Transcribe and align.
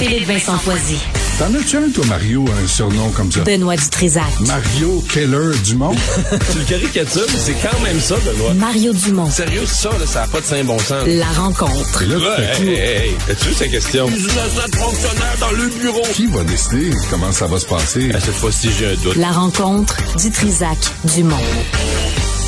Philippe 0.00 0.26
Vincent 0.26 0.56
Foisy. 0.58 0.96
T'en 1.38 1.52
as-tu 1.54 1.76
un, 1.76 1.90
toi, 1.90 2.04
Mario, 2.06 2.44
un 2.62 2.66
surnom 2.66 3.10
comme 3.10 3.30
ça? 3.30 3.40
Benoît 3.40 3.76
Dutrisac. 3.76 4.24
Mario 4.46 5.04
Keller 5.12 5.56
Dumont? 5.64 5.94
tu 6.52 6.58
le 6.58 6.64
caricatures, 6.64 7.26
mais 7.30 7.38
c'est 7.38 7.54
quand 7.54 7.80
même 7.82 8.00
ça, 8.00 8.14
Benoît. 8.24 8.54
Mario 8.54 8.92
Dumont. 8.94 9.30
Sérieux, 9.30 9.64
ça, 9.66 9.90
là, 9.98 10.06
ça 10.06 10.20
n'a 10.22 10.26
pas 10.28 10.40
de 10.40 10.46
saint 10.46 10.64
bon 10.64 10.78
sens. 10.78 11.04
La 11.06 11.26
rencontre. 11.26 12.02
Et 12.02 12.06
là, 12.06 12.16
Ouais, 12.16 12.44
hey, 12.60 12.68
hey, 12.68 12.78
hey, 13.08 13.16
As-tu 13.30 13.48
vu 13.48 13.54
sa 13.54 13.68
question? 13.68 14.06
Fonctionnaire 14.08 15.36
dans 15.40 15.50
le 15.52 15.68
bureau. 15.68 16.02
qui 16.14 16.26
va 16.26 16.44
décider 16.44 16.90
comment 17.10 17.32
ça 17.32 17.46
va 17.46 17.58
se 17.58 17.66
passer? 17.66 18.10
À 18.14 18.20
cette 18.20 18.34
fois-ci, 18.34 18.70
j'ai 18.78 18.86
un 18.92 18.94
doute. 19.02 19.16
La 19.16 19.30
rencontre 19.32 19.96
Dutrisac 20.18 20.78
Dumont. 21.14 21.36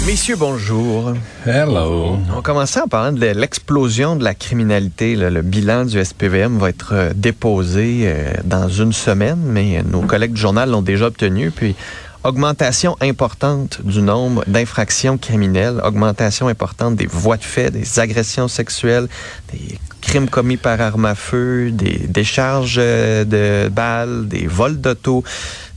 Messieurs, 0.05 0.35
bonjour. 0.37 1.13
Hello. 1.47 2.19
On 2.37 2.43
commençait 2.43 2.81
en 2.81 2.89
parlant 2.89 3.13
de 3.13 3.25
l'explosion 3.25 4.17
de 4.17 4.25
la 4.25 4.35
criminalité. 4.35 5.15
là. 5.15 5.31
Le 5.31 5.43
bilan 5.43 5.85
du 5.85 6.05
SPVM 6.05 6.59
va 6.59 6.71
être 6.71 6.91
euh, 6.93 7.13
déposé 7.15 8.03
euh, 8.05 8.33
dans 8.45 8.69
une 8.69 8.93
semaine, 8.93 9.39
mais 9.45 9.79
euh, 9.79 9.83
nos 9.89 10.03
collègues 10.03 10.33
du 10.33 10.41
journal 10.41 10.71
l'ont 10.71 10.83
déjà 10.83 11.07
obtenu. 11.07 11.53
Puis, 11.53 11.77
augmentation 12.25 12.97
importante 13.01 13.81
du 13.85 14.03
nombre 14.03 14.45
d'infractions 14.49 15.19
criminelles, 15.19 15.81
augmentation 15.85 16.49
importante 16.49 16.97
des 16.97 17.07
voies 17.07 17.37
de 17.37 17.45
fait, 17.45 17.71
des 17.71 18.01
agressions 18.01 18.49
sexuelles, 18.49 19.09
des 19.53 19.79
crimes 20.01 20.29
commis 20.29 20.57
par 20.57 20.81
arme 20.81 21.05
à 21.05 21.15
feu, 21.15 21.71
des 21.71 22.07
décharges 22.09 22.77
de 22.77 23.69
balles, 23.69 24.27
des 24.27 24.49
vols 24.49 24.81
d'auto, 24.81 25.23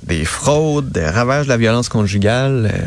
des 0.04 0.26
fraudes, 0.26 0.92
des 0.92 1.06
ravages 1.06 1.46
de 1.46 1.50
la 1.50 1.58
violence 1.58 1.90
conjugale. 1.90 2.72
euh, 2.74 2.86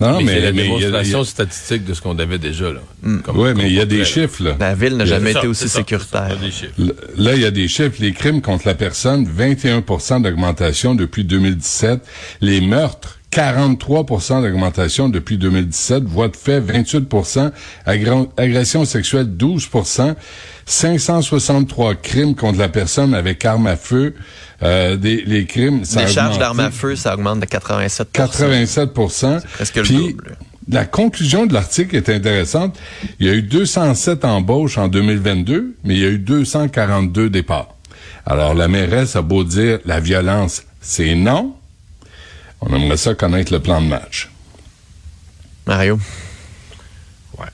Non, 0.00 0.20
mais, 0.20 0.34
c'est 0.34 0.40
la 0.40 0.52
mais 0.52 0.64
il 0.64 0.70
y 0.70 0.74
a- 0.74 0.78
démonstration 0.78 1.24
statistique 1.24 1.84
de 1.84 1.94
ce 1.94 2.00
qu'on 2.02 2.18
avait 2.18 2.38
déjà, 2.38 2.72
là. 2.72 2.80
Comme- 3.24 3.38
Ouais, 3.38 3.54
mais 3.54 3.66
il 3.68 3.72
y 3.74 3.80
a 3.80 3.84
des 3.86 4.04
chiffres, 4.04 4.42
là. 4.42 4.56
La 4.58 4.74
ville 4.74 4.96
n'a 4.96 5.04
jamais 5.06 5.30
été 5.30 5.40
ça, 5.42 5.48
aussi 5.48 5.68
sécuritaire. 5.68 6.28
ça, 6.28 6.36
des 6.36 6.50
chiffres. 6.50 6.72
L- 6.78 6.94
Là, 7.16 7.34
il 7.34 7.40
y 7.42 7.46
a 7.46 7.50
des 7.50 7.68
chiffres. 7.68 7.96
Les 8.00 8.12
crimes 8.12 8.42
contre 8.42 8.66
la 8.66 8.74
personne, 8.74 9.26
21% 9.26 10.20
d'augmentation 10.20 10.94
depuis 10.94 11.24
2017. 11.24 12.00
Les 12.40 12.60
meurtres, 12.60 13.15
43 13.30 14.06
d'augmentation 14.40 15.08
depuis 15.08 15.36
2017. 15.36 16.04
Voies 16.04 16.28
de 16.28 16.36
fait, 16.36 16.60
28 16.60 17.08
Agra- 17.86 18.28
Agression 18.36 18.84
sexuelle, 18.84 19.26
12% 19.36 20.14
563 20.64 21.94
crimes 21.96 22.34
contre 22.34 22.58
la 22.58 22.68
personne 22.68 23.14
avec 23.14 23.44
arme 23.44 23.66
à 23.66 23.76
feu. 23.76 24.14
Euh, 24.62 24.96
des, 24.96 25.22
les 25.26 25.44
crimes, 25.44 25.84
ça 25.84 26.02
Les 26.02 26.08
charges 26.08 26.38
d'armes 26.38 26.60
à 26.60 26.70
feu, 26.70 26.96
ça 26.96 27.14
augmente 27.14 27.40
de 27.40 27.44
87 27.46 28.08
87 28.12 28.92
presque 29.52 29.76
le 29.76 29.82
Puis, 29.82 29.96
double. 29.96 30.36
La 30.68 30.84
conclusion 30.84 31.46
de 31.46 31.54
l'article 31.54 31.94
est 31.94 32.08
intéressante. 32.08 32.76
Il 33.20 33.26
y 33.26 33.30
a 33.30 33.34
eu 33.34 33.42
207 33.42 34.24
embauches 34.24 34.78
en 34.78 34.88
2022, 34.88 35.76
mais 35.84 35.94
il 35.94 36.00
y 36.00 36.04
a 36.04 36.08
eu 36.08 36.18
242 36.18 37.30
départs. 37.30 37.68
Alors, 38.24 38.54
la 38.54 38.66
mairesse 38.66 39.14
a 39.14 39.22
beau 39.22 39.44
dire 39.44 39.78
la 39.84 40.00
violence, 40.00 40.64
c'est 40.80 41.14
non. 41.14 41.54
On 42.68 42.74
aimerait 42.74 42.96
ça 42.96 43.14
connaître 43.14 43.52
le 43.52 43.60
plan 43.60 43.80
de 43.80 43.86
match. 43.86 44.28
Mario? 45.66 45.98
Ouais. 47.38 47.46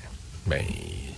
Ben, 0.46 0.62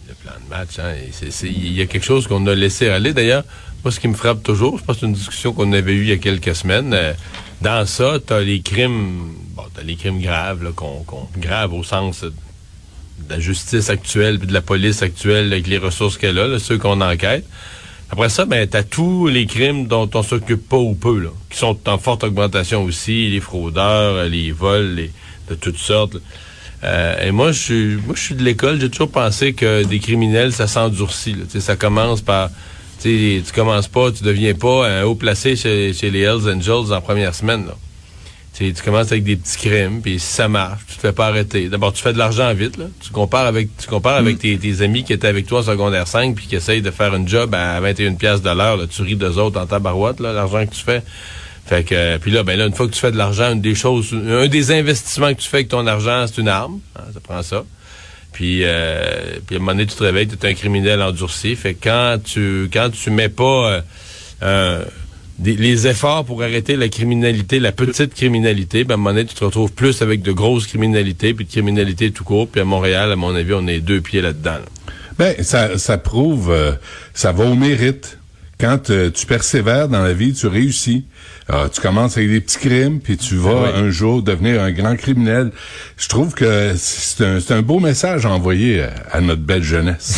le 0.09 0.15
plan 0.15 0.33
de 0.45 0.49
match, 0.51 0.79
hein, 0.79 0.93
et 0.95 1.11
c'est- 1.13 1.31
c'est- 1.31 1.49
il 1.49 1.73
y 1.73 1.81
a 1.81 1.87
quelque 1.87 2.05
chose 2.05 2.27
qu'on 2.27 2.47
a 2.47 2.55
laissé 2.55 2.89
aller. 2.89 3.13
D'ailleurs, 3.13 3.45
moi, 3.85 3.93
ce 3.93 4.01
qui 4.01 4.09
me 4.09 4.15
frappe 4.15 4.43
toujours, 4.43 4.79
je 4.79 4.85
pense 4.85 4.97
que 4.97 5.01
c'est 5.01 5.07
une 5.07 5.13
discussion 5.15 5.53
qu'on 5.53 5.73
avait 5.73 5.93
eue 5.95 6.03
il 6.03 6.09
y 6.09 6.13
a 6.13 6.17
quelques 6.19 6.55
semaines. 6.55 6.93
euh, 6.95 7.13
dans 7.61 7.87
ça, 7.87 8.19
t'as 8.25 8.41
les 8.41 8.61
crimes, 8.61 9.33
bon, 9.55 9.63
t'as 9.75 9.83
les 9.83 9.97
crimes 9.97 10.21
graves, 10.21 10.63
là, 10.65 10.71
qu'on, 10.75 11.03
qu'on- 11.05 11.29
graves 11.39 11.73
au 11.73 11.83
sens 11.85 12.23
de 12.23 12.33
la 13.31 13.39
justice 13.41 13.89
actuelle 13.91 14.39
puis 14.39 14.49
de 14.49 14.53
la 14.53 14.61
police 14.61 15.03
actuelle 15.03 15.53
avec 15.53 15.67
les 15.67 15.79
ressources 15.79 16.19
qu'elle 16.19 16.39
a, 16.39 16.47
là, 16.49 16.59
ceux 16.59 16.79
qu'on 16.79 17.01
enquête. 17.01 17.47
Après 18.11 18.29
ça, 18.29 18.45
ben, 18.45 18.67
t'as 18.69 18.83
tous 18.83 19.27
les 19.27 19.47
crimes 19.47 19.87
dont 19.87 20.09
on 20.15 20.23
s'occupe 20.23 20.69
pas 20.69 20.77
ou 20.77 20.95
peu, 20.95 21.19
là, 21.19 21.31
qui 21.51 21.59
sont 21.59 21.77
en 21.89 21.99
forte 21.99 22.25
augmentation 22.25 22.85
aussi, 22.85 23.31
les 23.31 23.41
fraudeurs, 23.41 24.15
euh, 24.15 24.29
les 24.29 24.53
vols, 24.53 24.95
les, 24.95 25.11
de 25.49 25.55
toutes 25.55 25.79
sortes. 25.79 26.17
Euh, 26.85 27.27
et 27.27 27.31
moi, 27.31 27.53
je 27.53 27.61
suis, 27.61 27.97
moi, 28.05 28.15
je 28.15 28.21
suis 28.21 28.35
de 28.35 28.43
l'école. 28.43 28.81
J'ai 28.81 28.91
toujours 28.91 29.11
pensé 29.11 29.55
que 29.55 29.85
des 29.85 29.99
criminels, 29.99 30.53
ça 30.53 30.67
s'endurcit. 30.67 31.37
Ça 31.59 31.77
commence 31.77 32.21
par, 32.21 32.51
tu 33.03 33.43
commences 33.55 33.89
pas, 33.89 34.13
tu 34.13 34.23
deviens 34.23 34.55
pas 34.55 34.87
un 34.89 35.05
haut 35.05 35.15
placé 35.15 35.57
chez, 35.57 35.93
chez 35.95 36.11
les 36.11 36.21
Hells 36.21 36.49
Angels 36.49 36.93
en 36.93 37.01
première 37.01 37.35
semaine. 37.35 37.67
Là. 37.67 37.75
Tu 38.57 38.73
commences 38.85 39.11
avec 39.11 39.25
des 39.25 39.35
petits 39.35 39.57
crimes, 39.57 40.01
puis 40.01 40.21
si 40.21 40.33
ça 40.33 40.49
marche, 40.49 40.83
tu 40.87 40.95
te 40.95 41.01
fais 41.01 41.13
pas 41.13 41.27
arrêter. 41.27 41.69
D'abord, 41.69 41.93
tu 41.93 42.01
fais 42.01 42.13
de 42.13 42.19
l'argent 42.19 42.55
vite. 42.55 42.77
Là. 42.77 42.85
Tu 43.01 43.11
compares 43.11 43.47
avec, 43.47 43.77
tu 43.77 43.89
compares 43.89 44.17
avec 44.17 44.39
tes, 44.39 44.57
tes 44.59 44.83
amis 44.83 45.03
qui 45.03 45.13
étaient 45.13 45.27
avec 45.27 45.47
toi 45.47 45.61
en 45.61 45.63
secondaire 45.65 46.07
5 46.07 46.37
puis 46.37 46.47
qui 46.47 46.55
essayent 46.55 46.83
de 46.83 46.93
faire 46.93 47.15
une 47.17 47.27
job 47.27 47.53
à 47.53 47.81
21 47.81 48.15
pièces 48.15 48.43
de 48.43 48.51
l'heure. 48.51 48.77
là. 48.77 48.85
Tu 48.87 49.03
ris 49.03 49.17
d'eux 49.17 49.39
autres 49.39 49.61
en 49.61 49.67
tabarouette, 49.67 50.21
là, 50.21 50.33
l'argent 50.33 50.65
que 50.67 50.73
tu 50.73 50.83
fais. 50.83 51.03
Fait 51.67 51.83
que 51.83 52.19
puis 52.19 52.31
là, 52.31 52.45
ben 52.45 52.57
là, 52.57 52.67
une 52.67 52.75
fois 52.75 52.87
que 52.87 52.93
tu 52.93 53.01
fais 53.01 53.11
de 53.11 53.17
l'argent, 53.17 53.53
une 53.53 53.61
des 53.61 53.75
choses, 53.75 54.15
un 54.15 54.47
des 54.47 54.71
investissements 54.71 55.35
que 55.35 55.41
tu 55.41 55.49
fais 55.49 55.59
avec 55.59 55.69
ton 55.69 55.87
argent, 55.87 56.27
c'est 56.29 56.41
une 56.41 56.49
arme. 56.49 56.79
Hein, 56.97 57.05
ça 57.13 57.21
prend 57.21 57.43
ça. 57.43 57.65
Puis, 58.33 58.61
euh, 58.65 59.39
puis 59.47 59.57
à 59.57 59.59
un 59.59 59.61
moment 59.61 59.73
donné, 59.73 59.87
tu 59.87 59.97
te 59.97 60.03
réveilles, 60.03 60.29
tu 60.29 60.35
es 60.35 60.51
un 60.51 60.55
criminel 60.55 61.01
endurci. 61.01 61.57
Fait 61.57 61.75
que 61.75 61.85
quand 61.85 62.19
tu 62.23 62.69
quand 62.73 62.91
tu 62.91 63.11
mets 63.11 63.29
pas 63.29 63.45
euh, 63.45 63.81
euh, 64.43 64.85
des- 65.39 65.57
les 65.57 65.87
efforts 65.87 66.25
pour 66.25 66.43
arrêter 66.43 66.77
la 66.77 66.89
criminalité, 66.89 67.59
la 67.61 67.73
petite 67.73 68.15
criminalité, 68.15 68.85
ben 68.85 68.93
à 68.93 68.95
un 68.95 68.97
moment 68.99 69.11
donné, 69.11 69.25
tu 69.27 69.35
te 69.35 69.45
retrouves 69.45 69.73
plus 69.73 70.01
avec 70.03 70.23
de 70.23 70.33
grosses 70.33 70.67
criminalités, 70.67 71.35
puis 71.35 71.45
de 71.45 71.51
criminalité 71.51 72.11
tout 72.11 72.25
court. 72.25 72.49
Puis 72.49 72.61
à 72.61 72.65
Montréal, 72.65 73.11
à 73.13 73.17
mon 73.17 73.35
avis, 73.35 73.53
on 73.55 73.67
est 73.67 73.81
deux 73.81 74.01
pieds 74.01 74.21
là-dedans. 74.21 74.53
là. 74.53 74.93
Ben, 75.19 75.35
ça, 75.45 75.79
ça 75.79 75.97
prouve, 75.99 76.51
euh, 76.51 76.73
ça 77.15 77.33
va 77.33 77.45
au 77.45 77.55
mérite. 77.55 78.19
Quand 78.59 78.91
euh, 78.91 79.11
tu 79.11 79.27
persévères 79.27 79.89
dans 79.89 80.03
la 80.03 80.13
vie, 80.13 80.33
tu 80.33 80.47
réussis. 80.47 81.05
Alors, 81.49 81.71
tu 81.71 81.81
commences 81.81 82.17
avec 82.17 82.31
des 82.31 82.41
petits 82.41 82.59
crimes, 82.59 83.01
puis 83.01 83.17
tu 83.17 83.35
vas 83.37 83.65
Oui. 83.65 83.69
un 83.75 83.91
jour 83.91 84.23
devenir 84.23 84.63
un 84.63 84.71
grand 84.73 84.97
criminel. 84.97 85.51
Je 85.99 86.09
trouve 86.09 86.35
que 86.35 86.73
c'est 86.77 87.51
un, 87.53 87.63
beau 87.63 87.81
message 87.81 88.25
à 88.27 88.31
envoyer 88.31 88.83
à, 88.83 88.93
à 89.13 89.21
notre 89.21 89.43
belle 89.43 89.63
jeunesse. 89.63 90.17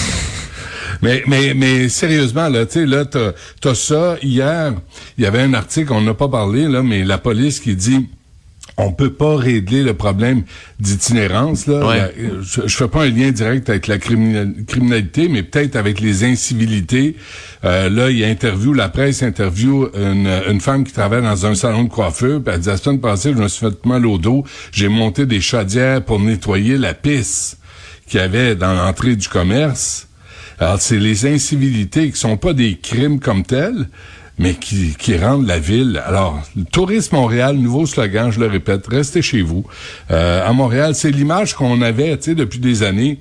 Mais, 1.03 1.23
mais, 1.27 1.55
mais 1.55 1.89
sérieusement, 1.89 2.49
là, 2.49 2.67
tu 2.67 2.73
sais, 2.81 2.87
là, 2.87 3.05
t'as, 3.05 3.33
t'as 3.61 3.75
ça. 3.75 4.17
Hier, 4.23 4.73
il 5.19 5.25
y 5.25 5.27
avait 5.27 5.41
un 5.43 5.55
article, 5.55 5.93
on 5.93 6.01
n'a 6.01 6.15
pas 6.15 6.29
parlé, 6.29 6.67
là, 6.69 6.83
mais 6.83 7.05
la 7.05 7.19
police 7.19 7.61
qui 7.61 7.75
dit 7.77 8.09
on 8.79 8.93
peut 8.93 9.13
pas 9.15 9.37
régler 9.37 9.83
le 9.83 9.95
problème 9.95 10.43
d'itinérance. 10.81 11.67
Là. 11.67 11.87
Ouais. 11.87 11.97
La- 11.99 12.11
je, 12.43 12.61
je 12.67 12.77
fais 12.77 12.89
pas 12.89 13.05
un 13.05 13.09
lien 13.09 13.31
direct 13.31 13.71
avec 13.71 13.87
la 13.87 13.97
criminal- 13.97 14.53
criminalité, 14.67 15.29
mais 15.29 15.43
peut-être 15.43 15.77
avec 15.77 15.99
les 15.99 16.25
incivilités. 16.25 17.17
Euh, 17.65 17.89
là, 17.89 18.11
il 18.11 18.19
y 18.19 18.25
a 18.25 18.29
interview, 18.29 18.75
la 18.75 18.91
presse 18.91 19.23
interview 19.23 19.89
une, 19.95 20.29
une 20.51 20.61
femme 20.61 20.85
qui 20.85 20.93
travaille 20.93 21.23
dans 21.23 21.47
un 21.47 21.55
salon 21.55 21.85
de 21.85 21.89
coiffeur. 21.89 22.43
Puis 22.43 22.53
elle 22.55 22.61
dit 22.61 22.69
la 22.69 22.77
semaine 22.77 23.01
passée, 23.01 23.33
je 23.35 23.43
me 23.43 23.49
suis 23.49 23.67
fait 23.67 23.87
mal 23.87 24.05
au 24.05 24.19
dos. 24.19 24.45
J'ai 24.73 24.89
monté 24.89 25.25
des 25.25 25.41
chaudières 25.41 26.05
pour 26.05 26.21
nettoyer 26.21 26.77
la 26.77 26.93
pisse 26.93 27.57
qu'il 28.07 28.21
y 28.21 28.23
avait 28.23 28.57
dans 28.57 28.75
l'entrée 28.75 29.17
du 29.17 29.29
commerce. 29.29 30.07
Alors, 30.59 30.81
c'est 30.81 30.99
les 30.99 31.27
incivilités 31.27 32.11
qui 32.11 32.19
sont 32.19 32.37
pas 32.37 32.53
des 32.53 32.77
crimes 32.77 33.21
comme 33.21 33.45
tels, 33.45 33.89
mais 34.39 34.55
qui, 34.55 35.17
rendent 35.17 35.47
la 35.47 35.59
ville. 35.59 36.03
Alors, 36.05 36.43
tourisme 36.73 37.17
Montréal, 37.17 37.57
nouveau 37.57 37.87
slogan, 37.87 38.31
je 38.31 38.41
le 38.41 38.47
répète, 38.47 38.87
restez 38.87 39.23
chez 39.23 39.43
vous. 39.43 39.65
Euh, 40.11 40.47
à 40.47 40.53
Montréal, 40.53 40.95
c'est 40.95 41.11
l'image 41.11 41.55
qu'on 41.55 41.81
avait, 41.83 42.17
tu 42.19 42.25
sais, 42.25 42.35
depuis 42.35 42.59
des 42.59 42.83
années 42.83 43.21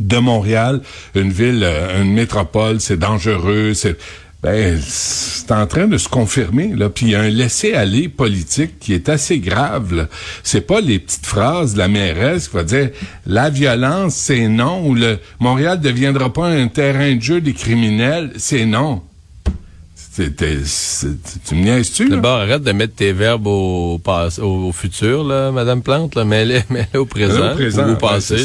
de 0.00 0.16
Montréal, 0.18 0.80
une 1.14 1.30
ville, 1.30 1.62
euh, 1.62 2.02
une 2.02 2.12
métropole, 2.12 2.80
c'est 2.80 2.98
dangereux, 2.98 3.74
c'est 3.74 3.98
ben 4.42 4.76
c'est 4.84 5.52
en 5.52 5.66
train 5.68 5.86
de 5.86 5.96
se 5.98 6.08
confirmer 6.08 6.72
là, 6.74 6.88
puis 6.88 7.06
il 7.06 7.12
y 7.12 7.14
a 7.14 7.20
un 7.20 7.28
laisser-aller 7.28 8.08
politique 8.08 8.78
qui 8.80 8.92
est 8.92 9.08
assez 9.08 9.38
grave 9.38 9.94
là. 9.94 10.08
C'est 10.42 10.66
pas 10.66 10.80
les 10.80 10.98
petites 10.98 11.26
phrases 11.26 11.74
de 11.74 11.78
la 11.78 11.86
mairesse 11.88 12.48
qui 12.48 12.56
va 12.56 12.64
dire 12.64 12.90
la 13.26 13.50
violence 13.50 14.14
c'est 14.16 14.48
non 14.48 14.84
ou 14.86 14.94
le 14.94 15.18
Montréal 15.38 15.80
deviendra 15.80 16.32
pas 16.32 16.48
un 16.48 16.66
terrain 16.68 17.14
de 17.14 17.20
jeu 17.22 17.40
des 17.40 17.52
criminels, 17.54 18.32
c'est 18.36 18.66
non. 18.66 19.02
C'est- 20.14 20.38
c'est- 20.38 20.66
c'est- 20.66 21.44
tu 21.48 21.54
me 21.54 21.62
niaises-tu? 21.62 22.10
D'abord, 22.10 22.38
arrête 22.40 22.62
de 22.62 22.72
mettre 22.72 22.94
tes 22.94 23.12
verbes 23.12 23.46
au, 23.46 23.98
pass- 23.98 24.38
au, 24.40 24.66
au 24.68 24.72
futur, 24.72 25.24
là, 25.24 25.50
Madame 25.52 25.80
Plante, 25.80 26.16
là, 26.16 26.24
mets-les 26.26 26.62
au 26.94 27.06
présent, 27.06 27.52
au 27.52 27.54
présent, 27.54 27.84
ou 27.84 27.86
au 27.86 27.92
ouais, 27.92 27.98
passé. 27.98 28.44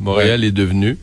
Montréal 0.00 0.42
est 0.42 0.50
devenu. 0.50 0.98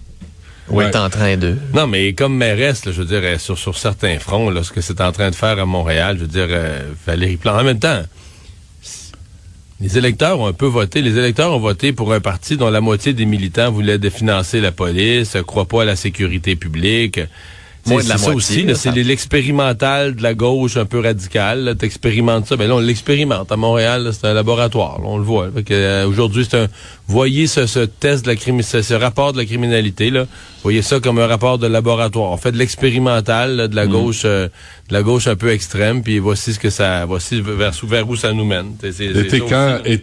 Ou 0.72 0.78
Ouais. 0.78 0.90
est 0.90 0.96
en 0.96 1.10
train 1.10 1.38
de. 1.38 1.56
Non, 1.74 1.86
mais 1.88 2.14
comme 2.14 2.36
mairesse, 2.36 2.86
là, 2.86 2.92
je 2.92 3.02
veux 3.02 3.08
dire, 3.08 3.22
euh, 3.24 3.38
sur, 3.38 3.58
sur 3.58 3.78
certains 3.78 4.18
fronts, 4.20 4.50
là, 4.50 4.64
ce 4.64 4.72
que 4.72 4.82
c'est 4.82 5.02
en 5.02 5.12
train 5.12 5.30
de 5.30 5.36
faire 5.36 5.60
à 5.60 5.66
Montréal, 5.66 6.16
je 6.18 6.22
veux 6.22 6.28
dire, 6.28 6.48
euh, 6.50 6.82
Valérie 7.06 7.38
Plante. 7.38 7.60
En 7.60 7.64
même 7.64 7.80
temps, 7.80 8.02
les 9.80 9.98
électeurs 9.98 10.40
ont 10.40 10.48
un 10.48 10.54
peu 10.54 10.68
voté. 10.68 11.02
Les 11.02 11.18
électeurs 11.18 11.52
ont 11.54 11.60
voté 11.60 11.92
pour 11.92 12.14
un 12.14 12.20
parti 12.20 12.56
dont 12.56 12.70
la 12.70 12.82
moitié 12.82 13.14
des 13.14 13.26
militants 13.26 13.72
voulaient 13.72 13.98
définancer 13.98 14.62
la 14.62 14.72
police, 14.72 15.36
ne 15.36 15.42
croient 15.42 15.68
pas 15.68 15.82
à 15.82 15.86
la 15.86 15.96
sécurité 15.96 16.56
publique. 16.56 17.20
Moins 17.88 17.98
C'est 18.02 18.04
de 18.04 18.10
la 18.10 18.18
ça 18.20 18.32
moitié, 18.32 18.64
aussi, 18.72 18.76
c'est 18.80 18.92
l'expérimental 18.92 20.16
de 20.16 20.22
la 20.22 20.36
gauche 20.36 20.78
un 20.78 20.86
peu 20.86 21.00
radicale. 21.00 21.76
Tu 21.80 21.86
expérimentes 21.88 22.46
ça. 22.46 22.56
Ben 22.56 22.68
là, 22.68 22.76
on 22.76 22.80
l'expérimente. 22.80 23.52
À 23.52 23.56
Montréal, 23.56 24.12
c'est 24.14 24.28
un 24.28 24.36
laboratoire. 24.36 25.00
là, 25.00 25.06
on 25.08 25.18
le 25.18 25.24
voit. 25.24 25.50
Euh, 25.72 26.06
Aujourd'hui, 26.06 26.46
c'est 26.48 26.58
un 26.60 26.68
voyez 27.12 27.48
ce, 27.48 27.66
ce 27.68 27.80
test 27.80 28.26
de 28.26 28.32
la 28.32 28.64
ce, 28.64 28.82
ce 28.82 28.94
rapport 28.94 29.34
de 29.34 29.38
la 29.38 29.46
criminalité 29.46 30.10
là, 30.10 30.26
voyez 30.64 30.82
ça 30.82 31.00
comme 31.00 31.20
un 31.20 31.28
rapport 31.28 31.58
de 31.58 31.68
laboratoire. 31.68 32.32
On 32.32 32.38
fait 32.38 32.52
de 32.52 32.58
l'expérimental 32.58 33.56
là, 33.56 33.68
de 33.68 33.76
la 33.76 33.86
gauche, 33.88 34.22
euh, 34.26 34.48
de 34.90 34.94
la 34.94 35.04
gauche 35.04 35.28
un 35.28 35.36
peu 35.36 35.50
extrême, 35.52 36.04
puis 36.04 36.20
voici 36.20 36.54
ce 36.54 36.60
que 36.60 36.70
ça, 36.70 37.06
voici 37.06 37.42
vers, 37.42 37.72
vers 37.84 38.10
où 38.10 38.16
ça 38.16 38.34
nous 38.34 38.46
mène. 38.46 38.76
C'est- 38.82 38.92
c'est- 38.94 39.04
Et 39.06 39.28
là. 39.78 39.82
et 39.86 39.98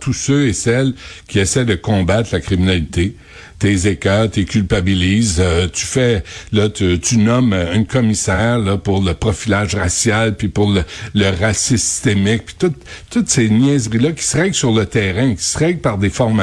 tous 0.00 0.12
ceux 0.12 0.46
et 0.48 0.52
celles 0.52 0.94
qui 1.28 1.38
essaient 1.38 1.64
de 1.64 1.74
combattre 1.76 2.30
la 2.32 2.40
criminalité. 2.40 3.14
T'es 3.58 3.88
écœurs, 3.90 4.30
t'es 4.30 4.44
culpabilises. 4.44 5.36
euh, 5.38 5.68
tu 5.70 5.84
fais, 5.84 6.24
là, 6.50 6.70
tu, 6.70 6.98
tu 6.98 7.18
nommes 7.18 7.54
une 7.74 7.84
commissaire 7.86 8.58
là, 8.58 8.78
pour 8.78 9.02
le 9.02 9.12
profilage 9.12 9.74
racial, 9.74 10.34
puis 10.34 10.48
pour 10.48 10.70
le, 10.70 10.82
le 11.14 11.28
racisme 11.38 11.76
systémique, 11.76 12.42
puis 12.46 12.54
tout- 12.58 12.74
toutes 13.10 13.28
ces 13.28 13.50
niaiseries-là 13.50 14.12
qui 14.12 14.24
se 14.24 14.36
règlent 14.38 14.54
sur 14.54 14.72
le 14.72 14.86
terrain, 14.86 15.34
qui 15.34 15.44
se 15.44 15.58
règlent 15.58 15.80
par 15.80 15.98
des 15.98 16.08
formations, 16.08 16.39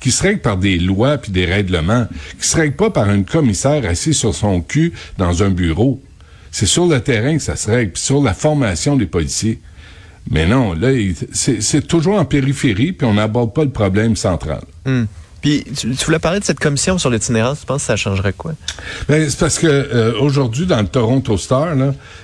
qui 0.00 0.10
se 0.10 0.22
règlent 0.22 0.40
par 0.40 0.56
des 0.56 0.78
lois 0.78 1.18
puis 1.18 1.32
des 1.32 1.44
règlements, 1.44 2.06
qui 2.40 2.46
se 2.46 2.56
règlent 2.56 2.76
pas 2.76 2.90
par 2.90 3.10
une 3.10 3.24
commissaire 3.24 3.84
assise 3.86 4.16
sur 4.16 4.34
son 4.34 4.60
cul 4.60 4.92
dans 5.18 5.42
un 5.42 5.50
bureau. 5.50 6.00
C'est 6.50 6.66
sur 6.66 6.86
le 6.86 7.00
terrain 7.00 7.36
que 7.36 7.42
ça 7.42 7.56
se 7.56 7.70
règle, 7.70 7.92
puis 7.92 8.02
sur 8.02 8.22
la 8.22 8.34
formation 8.34 8.96
des 8.96 9.06
policiers. 9.06 9.60
Mais 10.30 10.46
non, 10.46 10.74
là, 10.74 10.90
c'est 11.32 11.86
toujours 11.86 12.18
en 12.18 12.24
périphérie, 12.24 12.92
puis 12.92 13.06
on 13.06 13.14
n'aborde 13.14 13.52
pas 13.52 13.64
le 13.64 13.70
problème 13.70 14.16
central. 14.16 14.62
Hmm. 14.84 15.04
Puis, 15.42 15.64
tu, 15.76 15.90
tu 15.90 16.04
voulais 16.06 16.18
parler 16.18 16.40
de 16.40 16.44
cette 16.44 16.60
commission 16.60 16.96
sur 16.98 17.10
l'itinérance. 17.10 17.60
Tu 17.60 17.66
penses 17.66 17.82
que 17.82 17.86
ça 17.88 17.96
changerait 17.96 18.32
quoi? 18.32 18.52
Ben, 19.08 19.28
c'est 19.28 19.38
parce 19.38 19.58
que 19.58 19.66
euh, 19.66 20.14
aujourd'hui, 20.20 20.66
dans 20.66 20.80
le 20.80 20.86
Toronto 20.86 21.36
Star, 21.36 21.74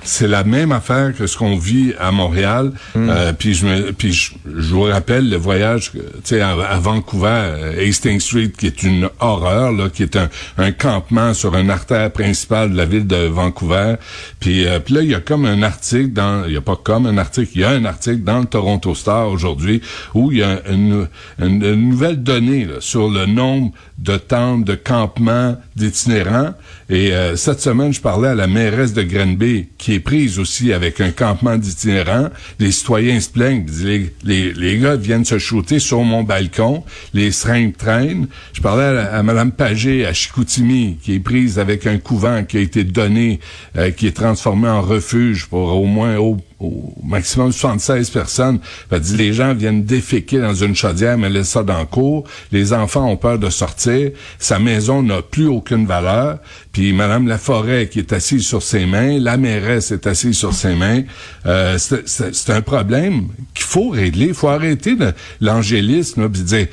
c'est 0.02 0.28
la 0.28 0.44
même 0.44 0.72
affaire 0.72 1.12
que 1.14 1.26
ce 1.26 1.36
qu'on 1.36 1.58
vit 1.58 1.92
à 1.98 2.12
Montréal. 2.12 2.72
Euh, 2.96 3.32
puis 3.32 3.54
je 3.54 3.66
me, 3.66 3.92
puis 3.92 4.12
je, 4.12 4.32
je 4.46 4.72
vous 4.74 4.82
rappelle 4.82 5.28
le 5.28 5.36
voyage, 5.36 5.90
tu 5.92 6.00
sais, 6.24 6.40
à, 6.40 6.50
à 6.50 6.78
Vancouver, 6.78 7.28
euh, 7.28 7.88
Hastings 7.88 8.20
Street, 8.20 8.52
qui 8.56 8.66
est 8.66 8.82
une 8.82 9.08
horreur, 9.20 9.72
là, 9.72 9.88
qui 9.88 10.02
est 10.04 10.16
un, 10.16 10.28
un 10.56 10.72
campement 10.72 11.34
sur 11.34 11.56
une 11.56 11.70
artère 11.70 12.10
principale 12.12 12.72
de 12.72 12.76
la 12.76 12.84
ville 12.84 13.06
de 13.06 13.26
Vancouver. 13.26 13.96
Puis, 14.40 14.66
euh, 14.66 14.78
puis 14.78 14.94
là, 14.94 15.02
il 15.02 15.10
y 15.10 15.14
a 15.14 15.20
comme 15.20 15.44
un 15.44 15.62
article 15.62 16.12
dans, 16.12 16.44
il 16.46 16.52
y 16.52 16.56
a 16.56 16.60
pas 16.60 16.76
comme 16.76 17.06
un 17.06 17.18
article, 17.18 17.50
il 17.56 17.60
y 17.62 17.64
a 17.64 17.70
un 17.70 17.84
article 17.84 18.22
dans 18.22 18.38
le 18.38 18.46
Toronto 18.46 18.94
Star 18.94 19.28
aujourd'hui 19.28 19.82
où 20.14 20.30
il 20.30 20.38
y 20.38 20.42
a 20.42 20.60
une, 20.70 21.08
une, 21.40 21.64
une 21.64 21.88
nouvelle 21.90 22.22
donnée 22.22 22.64
là, 22.64 22.74
sur 22.80 23.07
le 23.10 23.26
nombre 23.26 23.72
de 23.98 24.16
tentes, 24.16 24.64
de 24.64 24.74
campements 24.74 25.56
d'itinérants. 25.76 26.54
Et 26.90 27.12
euh, 27.12 27.36
cette 27.36 27.60
semaine, 27.60 27.92
je 27.92 28.00
parlais 28.00 28.28
à 28.28 28.34
la 28.34 28.46
mairesse 28.46 28.94
de 28.94 29.02
Grenby, 29.02 29.68
qui 29.76 29.92
est 29.92 30.00
prise 30.00 30.38
aussi 30.38 30.72
avec 30.72 31.02
un 31.02 31.10
campement 31.10 31.58
d'itinérants. 31.58 32.30
Les 32.58 32.72
citoyens 32.72 33.20
se 33.20 33.28
plaignent, 33.28 33.66
les, 33.84 34.10
les, 34.24 34.54
les 34.54 34.78
gars 34.78 34.96
viennent 34.96 35.26
se 35.26 35.38
shooter 35.38 35.80
sur 35.80 36.02
mon 36.02 36.22
balcon, 36.22 36.84
les 37.12 37.30
seringues 37.30 37.76
traînent. 37.76 38.28
Je 38.54 38.62
parlais 38.62 38.84
à, 38.84 39.22
Mme 39.22 39.52
Pagé 39.52 40.06
à 40.06 40.14
Chicoutimi, 40.14 40.96
qui 41.02 41.16
est 41.16 41.20
prise 41.20 41.58
avec 41.58 41.86
un 41.86 41.98
couvent 41.98 42.42
qui 42.44 42.56
a 42.56 42.60
été 42.60 42.84
donné, 42.84 43.40
euh, 43.76 43.90
qui 43.90 44.06
est 44.06 44.16
transformé 44.16 44.68
en 44.68 44.80
refuge 44.80 45.46
pour 45.46 45.76
au 45.76 45.84
moins 45.84 46.16
au, 46.16 46.38
au 46.58 46.94
maximum 47.04 47.52
76 47.52 48.10
personnes. 48.10 48.60
Elle 48.90 49.00
dit, 49.00 49.16
les 49.16 49.34
gens 49.34 49.52
viennent 49.52 49.84
déféquer 49.84 50.38
dans 50.40 50.54
une 50.54 50.74
chaudière, 50.74 51.18
mais 51.18 51.28
laissent 51.28 51.50
ça 51.50 51.62
dans 51.62 51.80
le 51.80 51.86
cours. 51.86 52.24
Les 52.50 52.72
enfants 52.72 53.08
ont 53.08 53.16
peur 53.16 53.38
de 53.38 53.50
sortir. 53.50 54.10
Sa 54.38 54.58
maison 54.58 55.02
n'a 55.02 55.20
plus 55.20 55.46
aucune 55.46 55.86
valeur. 55.86 56.38
Puis 56.78 56.92
Madame 56.92 57.26
Laforêt, 57.26 57.88
qui 57.88 57.98
est 57.98 58.12
assise 58.12 58.46
sur 58.46 58.62
ses 58.62 58.86
mains, 58.86 59.18
la 59.18 59.36
mairesse 59.36 59.90
est 59.90 60.06
assise 60.06 60.38
sur 60.38 60.54
ses 60.54 60.76
mains. 60.76 61.02
Euh, 61.44 61.76
c'est 61.76 62.50
un 62.50 62.62
problème 62.62 63.30
qu'il 63.52 63.66
faut 63.66 63.88
régler. 63.88 64.26
Il 64.26 64.34
faut 64.34 64.46
arrêter 64.46 64.96
l'angélisme, 65.40 66.28
puis 66.28 66.42
dire, 66.42 66.68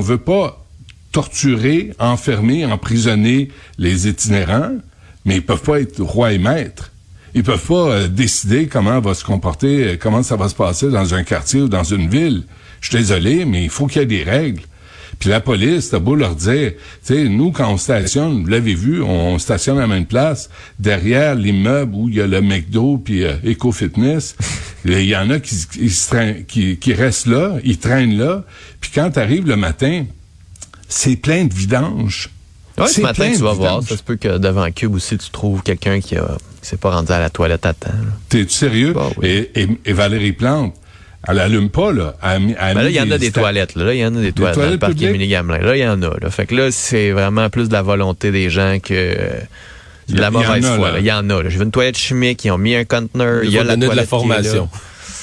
veut 0.00 0.18
pas 0.18 0.62
torturer, 1.10 1.94
enfermer, 1.98 2.66
emprisonner 2.66 3.48
les 3.78 4.06
itinérants, 4.06 4.74
mais 5.24 5.36
ils 5.36 5.42
peuvent 5.42 5.62
pas 5.62 5.80
être 5.80 6.02
roi 6.02 6.34
et 6.34 6.38
maître. 6.38 6.92
Ils 7.34 7.42
peuvent 7.42 7.66
pas 7.66 7.92
euh, 7.92 8.08
décider 8.08 8.66
comment 8.66 9.00
va 9.00 9.14
se 9.14 9.24
comporter, 9.24 9.84
euh, 9.84 9.96
comment 9.98 10.22
ça 10.22 10.36
va 10.36 10.50
se 10.50 10.54
passer 10.54 10.90
dans 10.90 11.14
un 11.14 11.24
quartier 11.24 11.62
ou 11.62 11.68
dans 11.68 11.82
une 11.82 12.10
ville. 12.10 12.42
Je 12.82 12.90
suis 12.90 12.98
désolé, 12.98 13.46
mais 13.46 13.64
il 13.64 13.70
faut 13.70 13.86
qu'il 13.86 14.02
y 14.02 14.04
ait 14.04 14.06
des 14.06 14.22
règles. 14.22 14.64
Puis 15.18 15.30
la 15.30 15.40
police, 15.40 15.90
t'as 15.90 15.98
beau 15.98 16.14
leur 16.14 16.34
dire, 16.34 16.72
tu 16.72 17.14
sais, 17.14 17.28
nous, 17.28 17.50
quand 17.50 17.72
on 17.72 17.78
stationne, 17.78 18.42
vous 18.42 18.48
l'avez 18.48 18.74
vu, 18.74 19.02
on 19.02 19.38
stationne 19.38 19.78
à 19.78 19.82
la 19.82 19.86
même 19.86 20.06
place, 20.06 20.50
derrière 20.78 21.34
l'immeuble 21.34 21.94
où 21.94 22.08
il 22.08 22.16
y 22.16 22.20
a 22.20 22.26
le 22.26 22.40
McDo 22.40 22.98
puis 22.98 23.24
euh, 23.24 23.34
Eco 23.44 23.72
Fitness. 23.72 24.36
Il 24.88 25.02
y 25.02 25.16
en 25.16 25.30
a 25.30 25.40
qui, 25.40 25.56
qui, 25.66 25.90
qui, 26.46 26.76
qui 26.76 26.94
restent 26.94 27.26
là, 27.26 27.56
ils 27.64 27.76
traînent 27.76 28.16
là. 28.16 28.44
Puis 28.80 28.92
quand 28.94 29.10
t'arrives 29.10 29.44
le 29.44 29.56
matin, 29.56 30.04
c'est 30.88 31.16
plein 31.16 31.44
de 31.44 31.52
vidanges. 31.52 32.30
Ouais, 32.78 32.86
ce 32.86 33.00
matin, 33.00 33.32
tu 33.34 33.42
vas 33.42 33.52
voir. 33.52 33.82
Ça 33.82 33.96
se 33.96 34.02
peut 34.04 34.14
que 34.14 34.38
devant 34.38 34.70
Cube 34.70 34.94
aussi, 34.94 35.18
tu 35.18 35.30
trouves 35.30 35.62
quelqu'un 35.64 36.00
qui 36.00 36.14
a 36.16 36.36
qui 36.66 36.70
s'est 36.70 36.76
pas 36.76 36.90
rendu 36.90 37.12
à 37.12 37.20
la 37.20 37.30
toilette 37.30 37.64
à 37.64 37.74
temps. 37.74 37.90
T'es-tu 38.28 38.52
sérieux? 38.52 38.92
Bah 38.92 39.08
oui. 39.18 39.28
et, 39.28 39.62
et, 39.62 39.68
et 39.84 39.92
Valérie 39.92 40.32
Plante, 40.32 40.74
elle 41.28 41.38
allume 41.40 41.70
pas, 41.70 41.92
là. 41.92 42.14
Elle 42.22 42.56
elle 42.60 42.74
Ben 42.74 42.82
là, 42.82 42.90
il 42.90 42.96
y 42.96 43.00
en 43.00 43.10
a 43.10 43.18
des 43.18 43.30
toilettes. 43.32 43.74
Là, 43.76 43.92
il 43.94 43.98
y 44.00 44.04
en 44.06 44.14
a 44.14 44.20
des 44.20 44.32
toilettes, 44.32 44.56
dans 44.56 44.62
le 44.62 44.78
toilettes 44.78 44.80
parc? 44.80 45.02
Émilie 45.02 45.28
Gamelin. 45.28 45.58
Là, 45.58 45.76
il 45.76 45.80
y 45.80 45.86
en 45.88 46.00
a. 46.02 46.16
Là. 46.20 46.30
Fait 46.30 46.46
que 46.46 46.54
là, 46.54 46.70
c'est 46.70 47.10
vraiment 47.12 47.48
plus 47.50 47.68
de 47.68 47.72
la 47.72 47.82
volonté 47.82 48.30
des 48.30 48.48
gens 48.50 48.78
que 48.82 48.92
de 50.08 50.20
la 50.20 50.26
a- 50.28 50.30
il 50.30 50.34
y 50.34 50.36
en 50.36 50.40
mauvaise 50.40 50.66
a, 50.66 50.76
foi. 50.76 50.86
là. 50.88 50.94
là. 50.94 51.00
Il 51.00 51.06
y 51.06 51.12
en 51.12 51.28
a. 51.30 51.42
là. 51.42 51.48
J'ai 51.48 51.58
vu 51.58 51.64
une 51.64 51.70
toilette 51.70 51.98
chimique, 51.98 52.44
ils 52.44 52.50
ont 52.50 52.58
mis 52.58 52.74
un 52.76 52.84
conteneur. 52.84 53.42
Il 53.44 53.50
y 53.50 53.58
a 53.58 53.64
la 53.64 53.76
de 53.76 53.82
la 53.82 53.86
toilette 53.88 54.08
qui 54.08 54.14
est 54.14 54.18
là. 54.18 54.20
formation. 54.20 54.68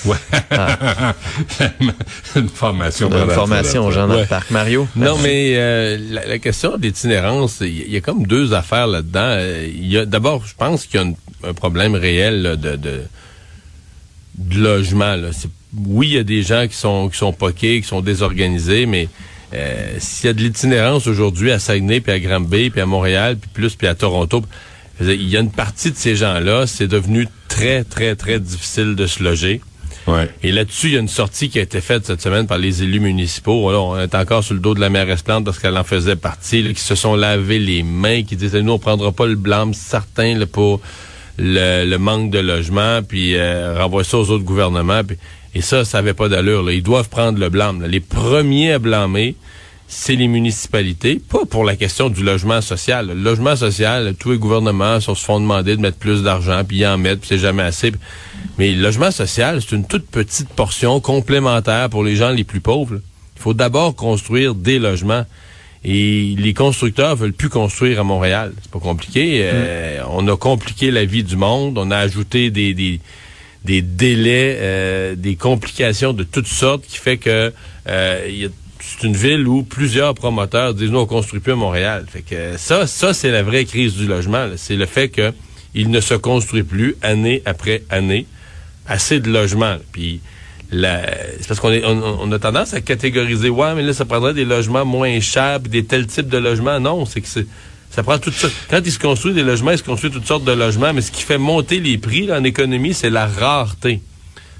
Ouais. 0.05 0.17
une 2.35 2.49
formation. 2.49 3.09
Une 3.09 3.29
formation 3.29 3.81
aux 3.87 3.91
bravo. 3.91 3.95
gens 3.95 4.07
dans 4.07 4.15
Ouais. 4.15 4.21
le 4.21 4.27
parc. 4.27 4.51
Mario? 4.51 4.87
Non, 4.97 5.17
mais 5.23 5.53
euh, 5.55 5.97
la, 6.11 6.25
la 6.27 6.39
question 6.39 6.77
de 6.77 6.81
l'itinérance, 6.81 7.59
il 7.61 7.89
y, 7.89 7.95
a 7.95 8.01
comme 8.01 8.25
deux 8.27 8.53
affaires 8.53 8.87
là-dedans. 8.87 9.21
Euh, 9.23 9.65
Il 9.73 9.87
y 9.87 9.97
a 9.97 10.05
d'abord, 10.05 10.43
je 10.45 10.53
pense 10.57 10.85
qu'il 10.85 10.99
y 10.99 11.03
a 11.03 11.05
une- 11.05 11.15
un 11.47 11.53
problème 11.53 11.95
réel 11.95 12.41
là, 12.41 12.55
de, 12.57 12.75
de, 12.75 13.01
de 14.37 14.59
logement. 14.59 15.15
Là. 15.15 15.29
Oui, 15.87 16.09
il 16.09 16.13
y 16.13 16.17
a 16.17 16.23
des 16.23 16.43
gens 16.43 16.67
qui 16.67 16.75
sont 16.75 17.09
qui 17.09 17.17
sont 17.17 17.33
poqués, 17.33 17.81
qui 17.81 17.87
sont 17.87 18.01
désorganisés, 18.01 18.85
mais 18.85 19.09
euh, 19.53 19.95
s'il 19.99 20.27
y 20.27 20.29
a 20.29 20.33
de 20.33 20.41
l'itinérance 20.41 21.07
aujourd'hui 21.07 21.51
à 21.51 21.59
Saguenay, 21.59 21.99
puis 21.99 22.11
à 22.11 22.19
Granby, 22.19 22.69
puis 22.69 22.81
à 22.81 22.85
Montréal, 22.85 23.37
puis 23.39 23.49
plus, 23.53 23.75
puis 23.75 23.87
à 23.87 23.95
Toronto, 23.95 24.43
il 24.99 25.29
y 25.29 25.37
a 25.37 25.39
une 25.39 25.51
partie 25.51 25.91
de 25.91 25.97
ces 25.97 26.15
gens-là, 26.15 26.67
c'est 26.67 26.87
devenu 26.87 27.27
très, 27.47 27.83
très, 27.83 28.15
très 28.15 28.39
difficile 28.39 28.95
de 28.95 29.05
se 29.07 29.23
loger. 29.23 29.61
Ouais. 30.07 30.29
Et 30.41 30.51
là-dessus, 30.51 30.87
il 30.87 30.93
y 30.93 30.97
a 30.97 30.99
une 30.99 31.07
sortie 31.07 31.49
qui 31.49 31.59
a 31.59 31.61
été 31.61 31.79
faite 31.79 32.05
cette 32.05 32.21
semaine 32.21 32.45
par 32.45 32.57
les 32.57 32.83
élus 32.83 32.99
municipaux. 32.99 33.71
Là, 33.71 33.79
on 33.79 33.99
est 33.99 34.15
encore 34.15 34.43
sur 34.43 34.53
le 34.53 34.59
dos 34.59 34.73
de 34.73 34.81
la 34.81 34.89
mairesse 34.89 35.21
Plante 35.21 35.45
parce 35.45 35.59
qu'elle 35.59 35.77
en 35.77 35.83
faisait 35.83 36.15
partie, 36.15 36.61
là, 36.61 36.73
qui 36.73 36.81
se 36.81 36.95
sont 36.95 37.15
lavé 37.15 37.59
les 37.59 37.83
mains, 37.83 38.23
qui 38.23 38.35
disaient 38.35 38.61
nous 38.61 38.73
on 38.73 38.79
prendra 38.79 39.11
pas 39.11 39.27
le 39.27 39.35
blâme 39.35 39.73
certain 39.73 40.37
là, 40.37 40.45
pour 40.45 40.81
le, 41.37 41.97
manque 41.97 42.29
de 42.31 42.39
logement, 42.39 43.01
puis 43.01 43.35
euh, 43.35 43.75
renvoie 43.79 44.03
ça 44.03 44.17
aux 44.17 44.29
autres 44.29 44.43
gouvernements. 44.43 45.01
et 45.55 45.61
ça, 45.61 45.85
ça 45.85 45.99
avait 45.99 46.13
pas 46.13 46.29
d'allure. 46.29 46.69
Ils 46.71 46.83
doivent 46.83 47.09
prendre 47.09 47.39
le 47.39 47.49
blâme. 47.49 47.85
Les 47.85 47.99
premiers 47.99 48.73
à 48.73 48.79
blâmer, 48.79 49.35
c'est 49.87 50.15
les 50.15 50.27
municipalités, 50.27 51.19
pas 51.19 51.45
pour 51.45 51.63
la 51.63 51.75
question 51.75 52.09
du 52.09 52.23
logement 52.23 52.61
social. 52.61 53.07
Le 53.07 53.13
logement 53.13 53.55
social, 53.55 54.15
tous 54.17 54.31
les 54.31 54.37
gouvernements 54.37 54.99
se 54.99 55.13
font 55.13 55.39
demander 55.39 55.75
de 55.75 55.81
mettre 55.81 55.97
plus 55.97 56.23
d'argent, 56.23 56.63
puis 56.67 56.77
ils 56.77 56.87
en 56.87 56.97
mettent, 56.97 57.19
puis 57.19 57.29
c'est 57.29 57.37
jamais 57.37 57.63
assez. 57.63 57.91
Mais 58.57 58.71
le 58.71 58.81
logement 58.81 59.11
social, 59.11 59.61
c'est 59.61 59.75
une 59.75 59.85
toute 59.85 60.07
petite 60.07 60.49
portion 60.49 60.99
complémentaire 60.99 61.89
pour 61.89 62.03
les 62.03 62.15
gens 62.15 62.29
les 62.29 62.43
plus 62.43 62.59
pauvres. 62.59 62.99
Il 63.35 63.41
faut 63.41 63.53
d'abord 63.53 63.95
construire 63.95 64.55
des 64.55 64.79
logements. 64.79 65.25
Et 65.85 66.35
les 66.37 66.53
constructeurs 66.53 67.15
veulent 67.15 67.33
plus 67.33 67.49
construire 67.49 67.99
à 67.99 68.03
Montréal. 68.03 68.53
C'est 68.61 68.71
pas 68.71 68.79
compliqué. 68.79 69.41
Euh, 69.43 70.01
On 70.09 70.27
a 70.27 70.37
compliqué 70.37 70.91
la 70.91 71.03
vie 71.03 71.23
du 71.23 71.35
monde. 71.35 71.77
On 71.77 71.91
a 71.91 71.97
ajouté 71.97 72.51
des, 72.51 72.73
des, 72.73 73.01
des 73.65 73.81
délais, 73.81 74.57
euh, 74.59 75.15
des 75.15 75.35
complications 75.35 76.13
de 76.13 76.23
toutes 76.23 76.47
sortes 76.47 76.85
qui 76.87 76.97
fait 76.97 77.17
que 77.17 77.53
euh, 77.89 78.47
c'est 78.79 79.07
une 79.07 79.15
ville 79.15 79.47
où 79.47 79.63
plusieurs 79.63 80.13
promoteurs 80.13 80.73
disent 80.73 80.91
nous 80.91 80.99
on 80.99 81.05
construit 81.05 81.39
plus 81.39 81.53
à 81.53 81.55
Montréal. 81.55 82.05
Fait 82.09 82.21
que 82.21 82.57
ça, 82.57 82.87
ça 82.87 83.13
c'est 83.13 83.31
la 83.31 83.43
vraie 83.43 83.65
crise 83.65 83.95
du 83.95 84.07
logement. 84.07 84.47
C'est 84.55 84.75
le 84.75 84.85
fait 84.85 85.09
que 85.09 85.33
il 85.75 85.89
ne 85.89 85.99
se 85.99 86.13
construit 86.13 86.63
plus 86.63 86.95
année 87.01 87.41
après 87.45 87.83
année 87.89 88.25
assez 88.87 89.19
de 89.19 89.29
logements. 89.29 89.77
Puis 89.91 90.21
c'est 90.73 91.47
parce 91.47 91.59
qu'on 91.59 91.71
est, 91.71 91.85
on, 91.85 92.21
on 92.21 92.31
a 92.31 92.39
tendance 92.39 92.73
à 92.73 92.81
catégoriser 92.81 93.49
ouais 93.49 93.75
mais 93.75 93.83
là 93.83 93.93
ça 93.93 94.05
prendrait 94.05 94.33
des 94.33 94.45
logements 94.45 94.85
moins 94.85 95.19
chers 95.19 95.59
puis 95.59 95.69
des 95.69 95.85
tels 95.85 96.07
types 96.07 96.29
de 96.29 96.37
logements. 96.37 96.79
Non, 96.79 97.05
c'est 97.05 97.21
que 97.21 97.27
c'est 97.27 97.47
ça 97.93 98.01
prend 98.01 98.17
tout 98.17 98.31
ça. 98.31 98.47
Quand 98.71 98.81
il 98.83 98.91
se 98.91 98.97
construit 98.97 99.33
des 99.33 99.43
logements, 99.43 99.69
il 99.69 99.77
se 99.77 99.83
construit 99.83 100.09
toutes 100.09 100.25
sortes 100.25 100.45
de 100.45 100.51
logements, 100.51 100.93
mais 100.93 101.01
ce 101.01 101.11
qui 101.11 101.21
fait 101.21 101.37
monter 101.37 101.79
les 101.79 101.99
prix 101.99 102.25
là, 102.25 102.39
en 102.39 102.43
économie, 102.43 102.95
c'est 102.95 103.11
la 103.11 103.27
rareté. 103.27 104.01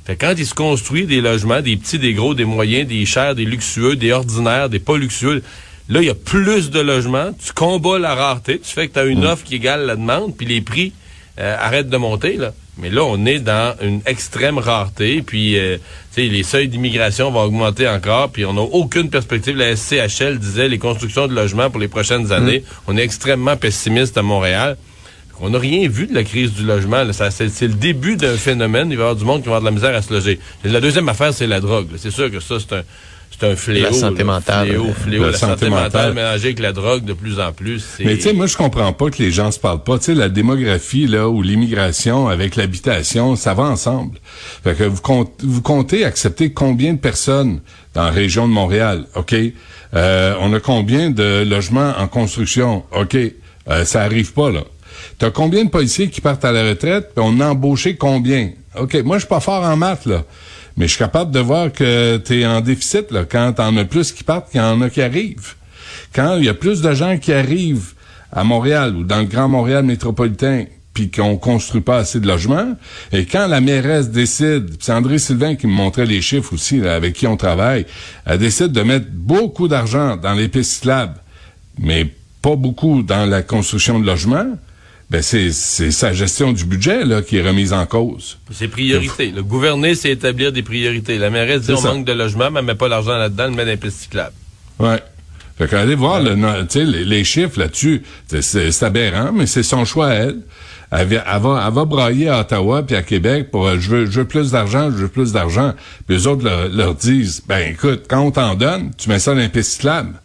Fait 0.06 0.16
que 0.16 0.26
quand 0.28 0.36
il 0.38 0.46
se 0.46 0.54
construit 0.54 1.06
des 1.06 1.20
logements, 1.20 1.62
des 1.62 1.76
petits, 1.76 1.98
des 1.98 2.14
gros, 2.14 2.36
des 2.36 2.46
moyens, 2.46 2.88
des 2.88 3.06
chers, 3.08 3.34
des 3.34 3.46
luxueux, 3.46 3.96
des 3.96 4.12
ordinaires, 4.12 4.70
des 4.70 4.78
pas 4.78 4.98
luxueux, 4.98 5.42
là, 5.90 6.02
il 6.02 6.06
y 6.06 6.12
a 6.12 6.16
plus 6.16 6.70
de 6.70 6.80
logements, 6.80 7.32
tu 7.44 7.54
combats 7.54 7.98
la 7.98 8.14
rareté, 8.14 8.60
tu 8.60 8.72
fais 8.72 8.88
que 8.88 8.94
tu 8.94 9.00
as 9.00 9.06
une 9.06 9.26
offre 9.26 9.44
qui 9.44 9.56
égale 9.56 9.88
la 9.88 9.96
demande, 9.96 10.38
puis 10.38 10.46
les 10.46 10.62
prix 10.62 10.94
euh, 11.40 11.56
arrêtent 11.60 11.90
de 11.90 11.98
monter. 11.98 12.38
Là. 12.38 12.54
Mais 12.78 12.90
là, 12.90 13.04
on 13.04 13.26
est 13.26 13.40
dans 13.40 13.76
une 13.82 14.02
extrême 14.06 14.58
rareté, 14.58 15.22
puis 15.22 15.60
euh, 15.60 15.78
les 16.18 16.44
seuils 16.44 16.68
d'immigration 16.68 17.30
vont 17.32 17.42
augmenter 17.42 17.88
encore, 17.88 18.32
puis 18.32 18.46
on 18.46 18.54
n'a 18.54 18.62
aucune 18.62 19.10
perspective. 19.10 19.56
La 19.56 19.76
SCHL 19.76 20.40
disait 20.40 20.68
les 20.70 20.80
constructions 20.80 21.28
de 21.28 21.36
logements 21.36 21.70
pour 21.70 21.80
les 21.80 21.88
prochaines 21.88 22.32
années. 22.32 22.64
On 22.88 22.98
est 22.98 23.04
extrêmement 23.04 23.58
pessimiste 23.58 24.18
à 24.18 24.24
Montréal. 24.24 24.78
On 25.40 25.50
n'a 25.50 25.60
rien 25.60 25.88
vu 25.88 26.08
de 26.08 26.14
la 26.14 26.24
crise 26.24 26.54
du 26.54 26.64
logement. 26.64 27.04
C'est 27.12 27.68
le 27.68 27.74
début 27.74 28.16
d'un 28.16 28.38
phénomène. 28.38 28.90
Il 28.92 28.98
va 28.98 29.04
y 29.04 29.06
avoir 29.06 29.16
du 29.16 29.26
monde 29.26 29.42
qui 29.42 29.50
va 29.50 29.58
avoir 29.58 29.62
de 29.62 29.66
la 29.66 29.72
misère 29.72 29.96
à 29.96 30.02
se 30.02 30.14
loger. 30.14 30.40
La 30.64 30.80
deuxième 30.80 31.10
affaire, 31.10 31.34
c'est 31.34 31.48
la 31.48 31.60
drogue. 31.60 31.90
C'est 31.98 32.12
sûr 32.12 32.32
que 32.32 32.40
ça, 32.40 32.56
c'est 32.60 32.76
un 32.76 32.84
c'est 33.40 33.48
un 33.48 33.56
fléau. 33.56 33.84
La 33.84 33.94
santé 33.94 34.24
mentale. 34.24 34.68
Fléau, 34.68 34.94
fléau, 34.94 35.24
la, 35.26 35.34
santé, 35.34 35.70
mentale 35.70 36.14
mélangée 36.14 36.46
avec 36.46 36.60
la 36.60 36.72
drogue 36.72 37.04
de 37.04 37.14
plus 37.14 37.40
en 37.40 37.52
plus. 37.52 37.84
Mais 38.00 38.16
tu 38.16 38.24
sais, 38.24 38.34
moi, 38.34 38.48
je 38.48 38.56
comprends 38.56 38.94
pas 38.94 39.10
que 39.10 39.22
les 39.22 39.32
gens 39.32 39.52
se 39.52 39.60
parlent 39.60 39.84
pas. 39.84 39.98
Tu 39.98 40.06
sais, 40.06 40.14
la 40.14 40.30
démographie, 40.30 41.08
là, 41.08 41.28
ou 41.30 41.42
l'immigration 41.42 42.28
avec 42.28 42.56
l'habitation, 42.56 43.36
ça 43.36 43.54
va 43.54 43.64
ensemble. 43.64 44.20
Fait 44.64 44.76
que 44.76 44.84
vous, 44.84 45.02
comptez, 45.02 45.46
vous 45.46 45.62
comptez 45.62 46.06
accepter 46.06 46.52
combien 46.54 46.94
de 46.94 47.00
personnes 47.00 47.62
dans 47.94 48.04
la 48.04 48.12
région 48.12 48.48
de 48.48 48.54
Montréal? 48.54 49.06
OK. 49.16 49.36
Euh, 49.96 50.36
on 50.40 50.54
a 50.54 50.60
combien 50.60 51.10
de 51.10 51.44
logements 51.44 51.94
en 51.98 52.08
construction? 52.08 52.84
OK. 52.92 53.16
Euh, 53.16 53.86
ça 53.86 54.02
arrive 54.02 54.34
pas, 54.34 54.52
là. 54.52 54.62
T'as 55.18 55.32
combien 55.32 55.64
de 55.66 55.70
policiers 55.70 56.10
qui 56.10 56.22
partent 56.22 56.46
à 56.46 56.52
la 56.52 56.64
retraite? 56.64 57.12
Puis 57.16 57.26
on 57.26 57.40
a 57.40 57.48
embauché 57.48 57.96
combien? 57.96 58.52
OK. 58.80 58.96
Moi, 59.04 59.18
je 59.18 59.22
suis 59.22 59.30
pas 59.30 59.40
fort 59.40 59.64
en 59.64 59.76
maths, 59.76 60.06
là. 60.06 60.24
Mais 60.78 60.88
je 60.88 60.92
suis 60.92 61.00
capable 61.00 61.32
de 61.32 61.40
voir 61.40 61.72
que 61.72 62.18
tu 62.18 62.42
es 62.42 62.46
en 62.46 62.62
déficit 62.62 63.12
là, 63.12 63.26
quand 63.26 63.54
t'en 63.54 63.76
as 63.78 63.86
plus 63.86 64.12
qui 64.12 64.24
partent 64.24 64.52
qu'il 64.52 64.60
y 64.60 64.64
en 64.64 64.82
a 64.82 64.90
qui 64.90 65.02
arrivent. 65.02 65.54
Quand 66.14 66.38
il 66.38 66.46
y 66.46 66.50
a 66.50 66.54
plus 66.54 66.82
de 66.82 66.94
gens 66.94 67.18
qui 67.18 67.34
arrivent 67.34 67.94
à 68.32 68.44
Montréal 68.44 68.96
ou 68.96 69.04
dans 69.04 69.20
le 69.20 69.26
Grand 69.26 69.48
Montréal 69.48 69.84
métropolitain 69.84 70.66
puis 70.94 71.10
qu'on 71.10 71.38
construit 71.38 71.82
pas 71.82 71.98
assez 71.98 72.20
de 72.20 72.28
logements. 72.28 72.76
Et 73.12 73.26
quand 73.26 73.48
la 73.48 73.62
mairesse 73.62 74.10
décide, 74.12 74.76
c'est 74.80 74.94
André 74.94 75.18
Sylvain 75.18 75.56
qui 75.56 75.66
me 75.66 75.72
montrait 75.72 76.06
les 76.06 76.22
chiffres 76.22 76.54
aussi, 76.54 76.86
avec 76.86 77.14
qui 77.14 77.26
on 77.26 77.36
travaille, 77.36 77.86
elle 78.26 78.38
décide 78.38 78.72
de 78.72 78.82
mettre 78.82 79.08
beaucoup 79.12 79.68
d'argent 79.68 80.18
dans 80.18 80.34
les 80.34 80.48
pistes 80.48 80.88
mais 81.80 82.08
pas 82.42 82.56
beaucoup 82.56 83.02
dans 83.02 83.26
la 83.26 83.42
construction 83.42 84.00
de 84.00 84.06
logements, 84.06 84.58
ben 85.14 85.22
c'est 85.22 85.52
sa 85.52 86.12
gestion 86.12 86.54
du 86.54 86.66
budget 86.66 87.06
là, 87.06 87.22
qui 87.22 87.38
est 87.38 87.48
remise 87.48 87.72
en 87.72 87.86
cause. 87.86 88.40
C'est 88.50 88.68
priorité. 88.68 89.30
Le 89.30 89.44
gouverner, 89.44 89.94
c'est 89.94 90.10
établir 90.10 90.52
des 90.52 90.64
priorités. 90.64 91.20
La 91.20 91.30
mairesse 91.30 91.62
dit 91.62 91.72
on 91.72 91.82
manque 91.82 92.06
de 92.06 92.14
logement, 92.14 92.50
mais 92.50 92.62
elle 92.62 92.66
met 92.66 92.74
pas 92.74 92.88
l'argent 92.88 93.16
là-dedans, 93.16 93.44
elle 93.46 93.52
met 93.52 93.64
les 93.64 93.78
pistes 93.78 94.00
cyclables. 94.00 94.34
Ouais. 94.80 95.04
Fait 95.56 95.68
qu'allez 95.68 95.94
voir 95.94 96.20
le, 96.20 96.34
les, 96.34 97.06
les 97.06 97.24
chiffres 97.24 97.60
là-dessus. 97.60 98.02
C'est 98.42 98.82
aberrant, 98.82 99.32
mais 99.32 99.46
c'est 99.46 99.62
son 99.62 99.86
choix 99.86 100.08
à 100.08 100.14
elle. 100.14 100.40
Elle, 100.90 101.08
va, 101.08 101.64
elle 101.68 101.74
va 101.74 101.86
brailler 101.86 102.30
à 102.30 102.40
Ottawa 102.40 102.82
puis 102.82 102.96
à 102.96 103.04
Québec 103.04 103.52
pour 103.52 103.70
je 103.70 103.90
veux, 103.90 104.06
je 104.08 104.22
veux 104.22 104.28
plus 104.28 104.50
d'argent, 104.50 104.90
je 104.90 104.96
veux 104.96 105.08
plus 105.10 105.32
d'argent. 105.32 105.76
Puis 106.08 106.18
les 106.18 106.26
autres 106.26 106.44
leur, 106.44 106.96
disent 106.96 107.44
ben 107.48 107.72
écoute, 107.72 108.06
quand 108.10 108.22
on 108.22 108.32
t'en 108.32 108.56
donne, 108.56 108.90
tu 108.98 109.10
mets 109.10 109.20
ça 109.20 109.36
dans 109.36 109.42
les 109.42 109.50
pistes 109.50 109.74
cyclables. 109.74 110.20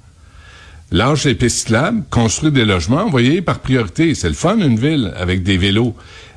Lâche 0.91 1.25
les 1.25 1.35
pistes 1.35 1.75
construire 2.09 2.53
des 2.53 2.65
logements, 2.65 3.05
vous 3.05 3.11
voyez, 3.11 3.43
par 3.43 3.59
priorité. 3.59 4.15
C'est 4.15 4.29
le 4.29 4.35
fun, 4.35 4.57
une 4.59 4.79
ville, 4.79 5.13
avec 5.17 5.43
des 5.43 5.59
vélos. 5.59 5.95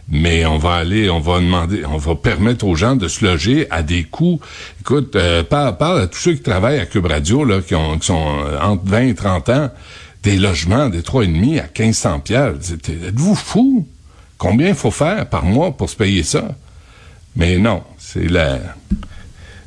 Mais 0.09 0.45
on 0.45 0.57
va 0.57 0.73
aller, 0.73 1.09
on 1.09 1.21
va 1.21 1.39
demander, 1.39 1.85
on 1.85 1.97
va 1.97 2.15
permettre 2.15 2.65
aux 2.65 2.75
gens 2.75 2.97
de 2.97 3.07
se 3.07 3.23
loger 3.23 3.67
à 3.71 3.81
des 3.81 4.03
coûts. 4.03 4.41
Écoute, 4.81 5.15
euh, 5.15 5.41
parle, 5.43 6.01
à 6.01 6.07
tous 6.07 6.19
ceux 6.19 6.33
qui 6.33 6.41
travaillent 6.41 6.79
à 6.79 6.85
Cube 6.85 7.05
Radio, 7.05 7.45
là, 7.45 7.61
qui, 7.61 7.75
ont, 7.75 7.97
qui 7.97 8.07
sont 8.07 8.43
euh, 8.45 8.59
entre 8.59 8.83
20 8.87 9.01
et 9.03 9.15
30 9.15 9.49
ans, 9.49 9.69
des 10.23 10.35
logements, 10.35 10.89
des 10.89 11.01
trois 11.01 11.23
et 11.23 11.27
demi 11.27 11.57
à 11.59 11.63
1500 11.63 12.19
pièces. 12.19 12.73
Êtes-vous 12.73 13.35
fou? 13.35 13.87
Combien 14.37 14.69
il 14.69 14.75
faut 14.75 14.91
faire 14.91 15.29
par 15.29 15.45
mois 15.45 15.71
pour 15.71 15.89
se 15.89 15.95
payer 15.95 16.23
ça? 16.23 16.49
Mais 17.37 17.57
non, 17.57 17.83
c'est 17.97 18.27
la, 18.27 18.59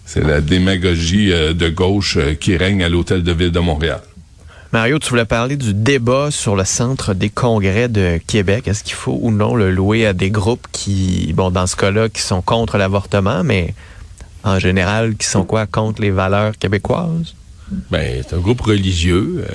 c'est 0.05 0.23
la 0.23 0.43
démagogie 0.43 1.33
euh, 1.33 1.55
de 1.55 1.71
gauche 1.71 2.19
qui 2.39 2.59
règne 2.59 2.85
à 2.85 2.91
l'Hôtel 2.91 3.23
de 3.23 3.33
Ville 3.33 3.51
de 3.51 3.61
Montréal. 3.61 4.03
Mario, 4.75 4.99
tu 4.99 5.11
voulais 5.11 5.25
parler 5.25 5.57
du 5.57 5.73
débat 5.73 6.33
sur 6.33 6.57
le 6.57 6.65
centre 6.65 7.15
des 7.15 7.29
congrès 7.29 7.89
de 7.89 8.19
Québec. 8.27 8.67
Est-ce 8.67 8.83
qu'il 8.83 8.97
faut 8.97 9.17
ou 9.23 9.31
non 9.31 9.55
le 9.55 9.71
louer 9.71 10.05
à 10.05 10.13
des 10.13 10.31
groupes 10.33 10.67
qui, 10.73 11.33
bon, 11.33 11.53
dans 11.53 11.69
ce 11.69 11.77
cas-là, 11.77 12.09
qui 12.09 12.21
sont 12.21 12.43
contre 12.43 12.77
l'avortement, 12.77 13.45
mais 13.45 13.73
en 14.43 14.59
général, 14.59 15.15
qui 15.15 15.29
sont 15.29 15.45
quoi 15.45 15.69
contre 15.69 16.03
les 16.03 16.11
valeurs 16.11 16.59
québécoises? 16.59 17.37
Ben, 17.93 18.21
c'est 18.27 18.35
un 18.35 18.41
groupe 18.41 18.63
religieux. 18.63 19.45
Euh, 19.49 19.55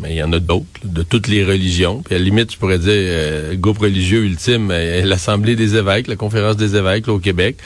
mais 0.00 0.14
il 0.14 0.16
y 0.16 0.22
en 0.22 0.32
a 0.32 0.38
d'autres, 0.38 0.64
de 0.84 1.02
toutes 1.02 1.28
les 1.28 1.44
religions. 1.44 2.00
Puis 2.02 2.14
à 2.14 2.18
la 2.18 2.24
limite, 2.24 2.50
je 2.50 2.56
pourrais 2.56 2.78
dire, 2.78 2.92
euh, 2.94 3.56
groupe 3.56 3.80
religieux 3.80 4.24
ultime, 4.24 4.70
euh, 4.70 5.04
l'Assemblée 5.04 5.54
des 5.54 5.76
évêques, 5.76 6.06
la 6.06 6.16
Conférence 6.16 6.56
des 6.56 6.76
évêques 6.76 7.08
au 7.08 7.18
Québec. 7.18 7.58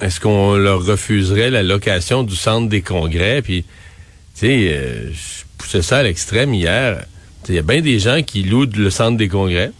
Est-ce 0.00 0.20
qu'on 0.20 0.54
leur 0.54 0.84
refuserait 0.84 1.50
la 1.50 1.64
location 1.64 2.22
du 2.22 2.36
centre 2.36 2.68
des 2.68 2.82
congrès? 2.82 3.42
Puis 3.42 3.64
tu 3.64 3.68
sais, 4.38 4.68
euh, 4.72 5.12
je 5.12 5.44
poussais 5.56 5.82
ça 5.82 5.98
à 5.98 6.02
l'extrême 6.02 6.54
hier. 6.54 7.04
Il 7.48 7.54
y 7.54 7.58
a 7.58 7.62
bien 7.62 7.80
des 7.80 7.98
gens 7.98 8.22
qui 8.22 8.42
louent 8.42 8.66
le 8.76 8.90
centre 8.90 9.16
des 9.16 9.28
congrès 9.28 9.72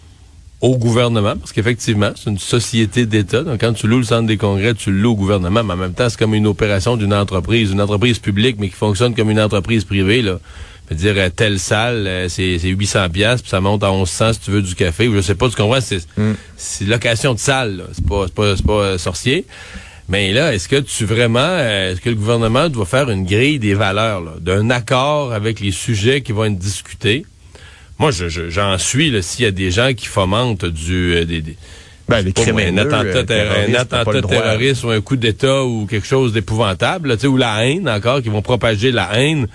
au 0.60 0.76
gouvernement, 0.76 1.36
parce 1.36 1.52
qu'effectivement, 1.52 2.10
c'est 2.16 2.30
une 2.30 2.38
société 2.38 3.06
d'État. 3.06 3.42
Donc, 3.42 3.60
quand 3.60 3.72
tu 3.72 3.86
loues 3.86 3.98
le 3.98 4.04
centre 4.04 4.26
des 4.26 4.36
congrès, 4.36 4.74
tu 4.74 4.90
le 4.90 4.98
loues 4.98 5.12
au 5.12 5.16
gouvernement, 5.16 5.62
mais 5.62 5.74
en 5.74 5.76
même 5.76 5.92
temps, 5.92 6.08
c'est 6.08 6.18
comme 6.18 6.34
une 6.34 6.46
opération 6.46 6.96
d'une 6.96 7.14
entreprise, 7.14 7.70
une 7.70 7.80
entreprise 7.80 8.18
publique, 8.18 8.56
mais 8.58 8.68
qui 8.68 8.74
fonctionne 8.74 9.14
comme 9.14 9.30
une 9.30 9.40
entreprise 9.40 9.84
privée, 9.84 10.22
là. 10.22 10.40
Je 10.90 10.94
veux 10.94 11.00
dire, 11.00 11.14
euh, 11.18 11.28
telle 11.28 11.58
salle, 11.58 12.06
euh, 12.06 12.28
c'est 12.28 12.58
800 12.58 13.10
pièces 13.10 13.42
puis 13.42 13.50
ça 13.50 13.60
monte 13.60 13.84
à 13.84 13.92
1100 13.92 14.32
si 14.32 14.40
tu 14.40 14.50
veux 14.50 14.62
du 14.62 14.74
café, 14.74 15.06
ou 15.06 15.14
je 15.14 15.20
sais 15.20 15.34
pas, 15.34 15.48
tu 15.48 15.54
comprends, 15.54 15.80
c'est 15.80 16.06
mm. 16.16 16.88
location 16.88 17.34
de 17.34 17.38
salle, 17.38 17.84
c'est 17.92 18.06
pas, 18.06 18.26
pas, 18.34 18.54
pas 18.66 18.98
sorcier. 18.98 19.44
Mais 20.08 20.32
là, 20.32 20.54
est-ce 20.54 20.68
que 20.68 20.76
tu 20.76 21.04
vraiment, 21.04 21.38
euh, 21.40 21.92
est-ce 21.92 22.00
que 22.00 22.08
le 22.08 22.14
gouvernement 22.14 22.70
doit 22.70 22.86
faire 22.86 23.10
une 23.10 23.26
grille 23.26 23.58
des 23.58 23.74
valeurs, 23.74 24.40
d'un 24.40 24.70
accord 24.70 25.34
avec 25.34 25.60
les 25.60 25.70
sujets 25.70 26.22
qui 26.22 26.32
vont 26.32 26.46
être 26.46 26.58
discutés? 26.58 27.26
Moi, 27.98 28.10
j'en 28.10 28.78
suis, 28.78 29.22
s'il 29.22 29.44
y 29.44 29.48
a 29.48 29.50
des 29.50 29.70
gens 29.70 29.92
qui 29.92 30.06
fomentent 30.06 30.64
du... 30.64 31.14
Euh, 31.14 31.24
des, 31.24 31.42
ben, 32.08 32.22
les 32.22 32.32
un 32.48 32.78
attentat, 32.78 33.34
euh, 33.34 33.66
un 33.68 33.74
attentat 33.74 34.22
terroriste 34.22 34.82
ou 34.84 34.88
un 34.88 35.00
coup 35.02 35.16
d'État 35.16 35.62
ou 35.64 35.84
quelque 35.84 36.06
chose 36.06 36.32
d'épouvantable, 36.32 37.18
ou 37.24 37.36
la 37.36 37.66
haine 37.66 37.86
encore, 37.86 38.22
qui 38.22 38.30
vont 38.30 38.40
propager 38.40 38.92
la 38.92 39.10
haine, 39.20 39.46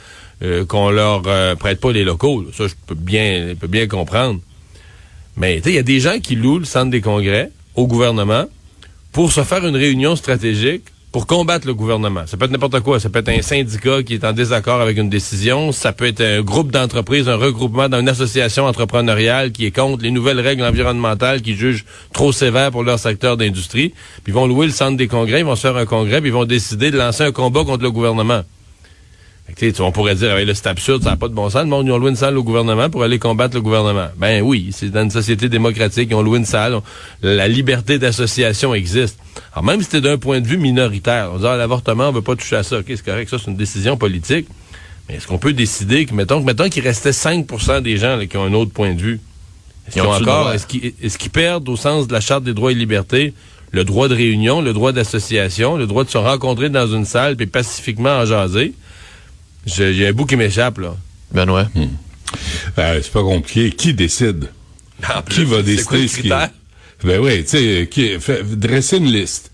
qu'on 0.68 0.92
leur 0.92 1.24
prête 1.58 1.80
pas 1.80 1.92
les 1.92 2.04
locaux. 2.04 2.46
Ça, 2.56 2.68
je 2.68 2.74
peux 2.86 2.94
bien, 2.94 3.48
je 3.50 3.54
peux 3.56 3.66
bien 3.66 3.88
comprendre. 3.88 4.40
Mais 5.36 5.64
il 5.66 5.74
y 5.74 5.80
a 5.80 5.84
des 5.84 6.00
gens 6.00 6.20
qui 6.20 6.36
louent 6.36 6.60
le 6.60 6.66
centre 6.66 6.92
des 6.92 7.02
congrès 7.02 7.50
au 7.74 7.88
gouvernement, 7.88 8.46
pour 9.14 9.32
se 9.32 9.44
faire 9.44 9.66
une 9.66 9.76
réunion 9.76 10.16
stratégique 10.16 10.84
pour 11.12 11.28
combattre 11.28 11.68
le 11.68 11.76
gouvernement. 11.76 12.24
Ça 12.26 12.38
peut 12.38 12.46
être 12.46 12.52
n'importe 12.52 12.80
quoi. 12.80 13.00
Ça 13.00 13.08
peut 13.08 13.20
être 13.20 13.30
un 13.30 13.44
syndicat 13.44 14.02
qui 14.02 14.16
est 14.16 14.26
en 14.26 14.34
désaccord 14.34 14.82
avec 14.82 14.98
une 14.98 15.10
décision. 15.10 15.72
Ça 15.72 15.94
peut 15.94 16.08
être 16.08 16.22
un 16.22 16.42
groupe 16.42 16.72
d'entreprises, 16.72 17.30
un 17.30 17.36
regroupement 17.36 17.88
dans 17.88 18.00
une 18.00 18.10
association 18.10 18.66
entrepreneuriale 18.66 19.52
qui 19.52 19.68
est 19.68 19.72
contre 19.72 20.02
les 20.02 20.10
nouvelles 20.10 20.40
règles 20.40 20.64
environnementales 20.64 21.44
qui 21.44 21.56
jugent 21.56 21.86
trop 22.14 22.32
sévères 22.32 22.72
pour 22.72 22.82
leur 22.82 22.98
secteur 22.98 23.38
d'industrie. 23.38 23.90
Puis 24.24 24.32
ils 24.32 24.34
vont 24.34 24.48
louer 24.48 24.66
le 24.66 24.72
centre 24.72 24.98
des 24.98 25.08
congrès, 25.08 25.42
ils 25.42 25.46
vont 25.46 25.56
se 25.56 25.62
faire 25.62 25.78
un 25.78 25.86
congrès, 25.86 26.20
puis 26.20 26.32
ils 26.32 26.34
vont 26.34 26.46
décider 26.46 26.90
de 26.90 26.98
lancer 26.98 27.22
un 27.22 27.32
combat 27.32 27.64
contre 27.64 27.84
le 27.84 27.92
gouvernement 27.92 28.42
on 29.80 29.92
pourrait 29.92 30.16
dire, 30.16 30.36
ah, 30.36 30.54
c'est 30.54 30.68
absurde, 30.68 31.04
ça 31.04 31.12
n'a 31.12 31.18
pas 31.18 31.28
de 31.28 31.34
bon 31.34 31.50
sens. 31.50 31.64
Le 31.64 31.70
monde, 31.70 31.86
ils 31.86 31.92
ont 31.92 31.98
loué 31.98 32.10
une 32.10 32.16
salle 32.16 32.38
au 32.38 32.44
gouvernement 32.44 32.90
pour 32.90 33.04
aller 33.04 33.20
combattre 33.20 33.56
le 33.56 33.62
gouvernement. 33.62 34.08
Ben 34.18 34.42
oui, 34.42 34.70
c'est 34.72 34.90
dans 34.90 35.04
une 35.04 35.12
société 35.12 35.50
démocratique, 35.50 36.08
ils 36.12 36.16
ont 36.16 36.22
loué 36.22 36.40
une 36.40 36.46
salle. 36.46 36.80
la 37.22 37.48
liberté 37.48 38.00
d'association 38.00 38.74
existe. 38.74 39.20
Alors 39.54 39.64
même 39.64 39.80
si 39.80 39.86
c'était 39.86 40.02
d'un 40.02 40.18
point 40.18 40.42
de 40.42 40.48
vue 40.48 40.58
minoritaire, 40.58 41.32
on 41.34 41.40
dit, 41.40 41.46
ah, 41.46 41.58
l'avortement, 41.58 42.10
on 42.10 42.12
veut 42.12 42.22
pas 42.22 42.36
toucher 42.36 42.56
à 42.56 42.64
ça. 42.64 42.80
OK, 42.80 42.86
c'est 42.88 43.06
correct, 43.06 43.30
ça, 43.30 43.38
c'est 43.38 43.52
une 43.52 43.58
décision 43.58 43.98
politique. 43.98 44.48
Mais 45.08 45.16
est-ce 45.16 45.28
qu'on 45.28 45.38
peut 45.38 45.54
décider 45.54 46.06
que, 46.06 46.14
mettons, 46.14 46.42
mettons 46.42 46.70
qu'il 46.70 46.84
restait 46.84 47.12
5% 47.12 47.82
des 47.82 47.98
gens 47.98 48.20
qui 48.26 48.38
ont 48.38 48.46
un 48.46 48.54
autre 48.54 48.72
point 48.72 48.94
de 48.94 49.02
vue? 49.02 49.20
Est-ce 49.88 49.96
qu'ils 49.96 50.04
encore, 50.04 50.54
est-ce 50.54 50.66
qu'ils 50.66 50.86
est 50.86 51.30
perdent 51.30 51.68
au 51.68 51.76
sens 51.76 52.08
de 52.08 52.14
la 52.14 52.22
Charte 52.22 52.44
des 52.44 52.54
droits 52.54 52.72
et 52.72 52.76
libertés 52.76 53.34
le 53.72 53.84
droit 53.84 54.08
de 54.08 54.16
réunion, 54.16 54.62
le 54.62 54.72
droit 54.72 54.92
d'association, 54.92 55.78
le 55.78 55.88
droit 55.88 56.04
de 56.04 56.10
se 56.10 56.18
rencontrer 56.18 56.70
dans 56.70 56.88
une 56.88 57.06
salle 57.06 57.36
puis 57.36 57.48
pacifiquement 57.48 58.12
en 58.12 58.26
jaser? 58.26 58.74
J'ai 59.66 60.08
un 60.08 60.14
bout 60.14 60.26
qui 60.26 60.36
m'échappe, 60.36 60.78
là. 60.78 60.96
Benoît. 61.32 61.68
Hmm. 61.76 61.86
Euh, 62.78 63.00
c'est 63.02 63.12
pas 63.12 63.24
compliqué. 63.24 63.72
Qui 63.72 63.94
décide? 63.94 64.50
qui 65.30 65.44
va 65.46 65.62
décider 65.62 66.08
ce 66.08 66.22
qui 66.22 66.30
Ben 66.30 67.20
oui, 67.20 67.44
tu 67.44 67.50
sais, 67.50 67.88
qui 67.90 68.18
dresser 68.56 68.98
une 68.98 69.12
liste. 69.12 69.52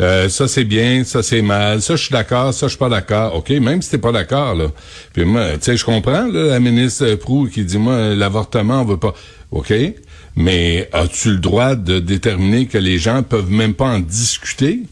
Euh, 0.00 0.28
ça 0.28 0.48
c'est 0.48 0.64
bien, 0.64 1.04
ça 1.04 1.22
c'est 1.22 1.42
mal, 1.42 1.82
ça 1.82 1.96
je 1.96 2.04
suis 2.04 2.12
d'accord, 2.12 2.52
ça 2.54 2.66
je 2.66 2.70
suis 2.70 2.78
pas 2.78 2.88
d'accord. 2.88 3.34
OK, 3.36 3.50
même 3.50 3.82
si 3.82 3.90
t'es 3.90 3.98
pas 3.98 4.12
d'accord 4.12 4.54
là. 4.54 4.68
Puis 5.12 5.24
moi, 5.24 5.52
tu 5.52 5.58
sais, 5.62 5.76
je 5.76 5.84
comprends 5.84 6.26
là, 6.26 6.46
la 6.46 6.60
ministre 6.60 7.14
Prou 7.16 7.46
qui 7.46 7.64
dit 7.64 7.78
moi 7.78 8.14
l'avortement 8.14 8.80
on 8.80 8.84
veut 8.84 8.96
pas. 8.96 9.14
OK, 9.50 9.72
mais 10.34 10.88
as-tu 10.92 11.32
le 11.32 11.36
droit 11.38 11.74
de 11.74 11.98
déterminer 11.98 12.66
que 12.66 12.78
les 12.78 12.98
gens 12.98 13.22
peuvent 13.22 13.50
même 13.50 13.74
pas 13.74 13.86
en 13.86 13.98
discuter? 14.00 14.82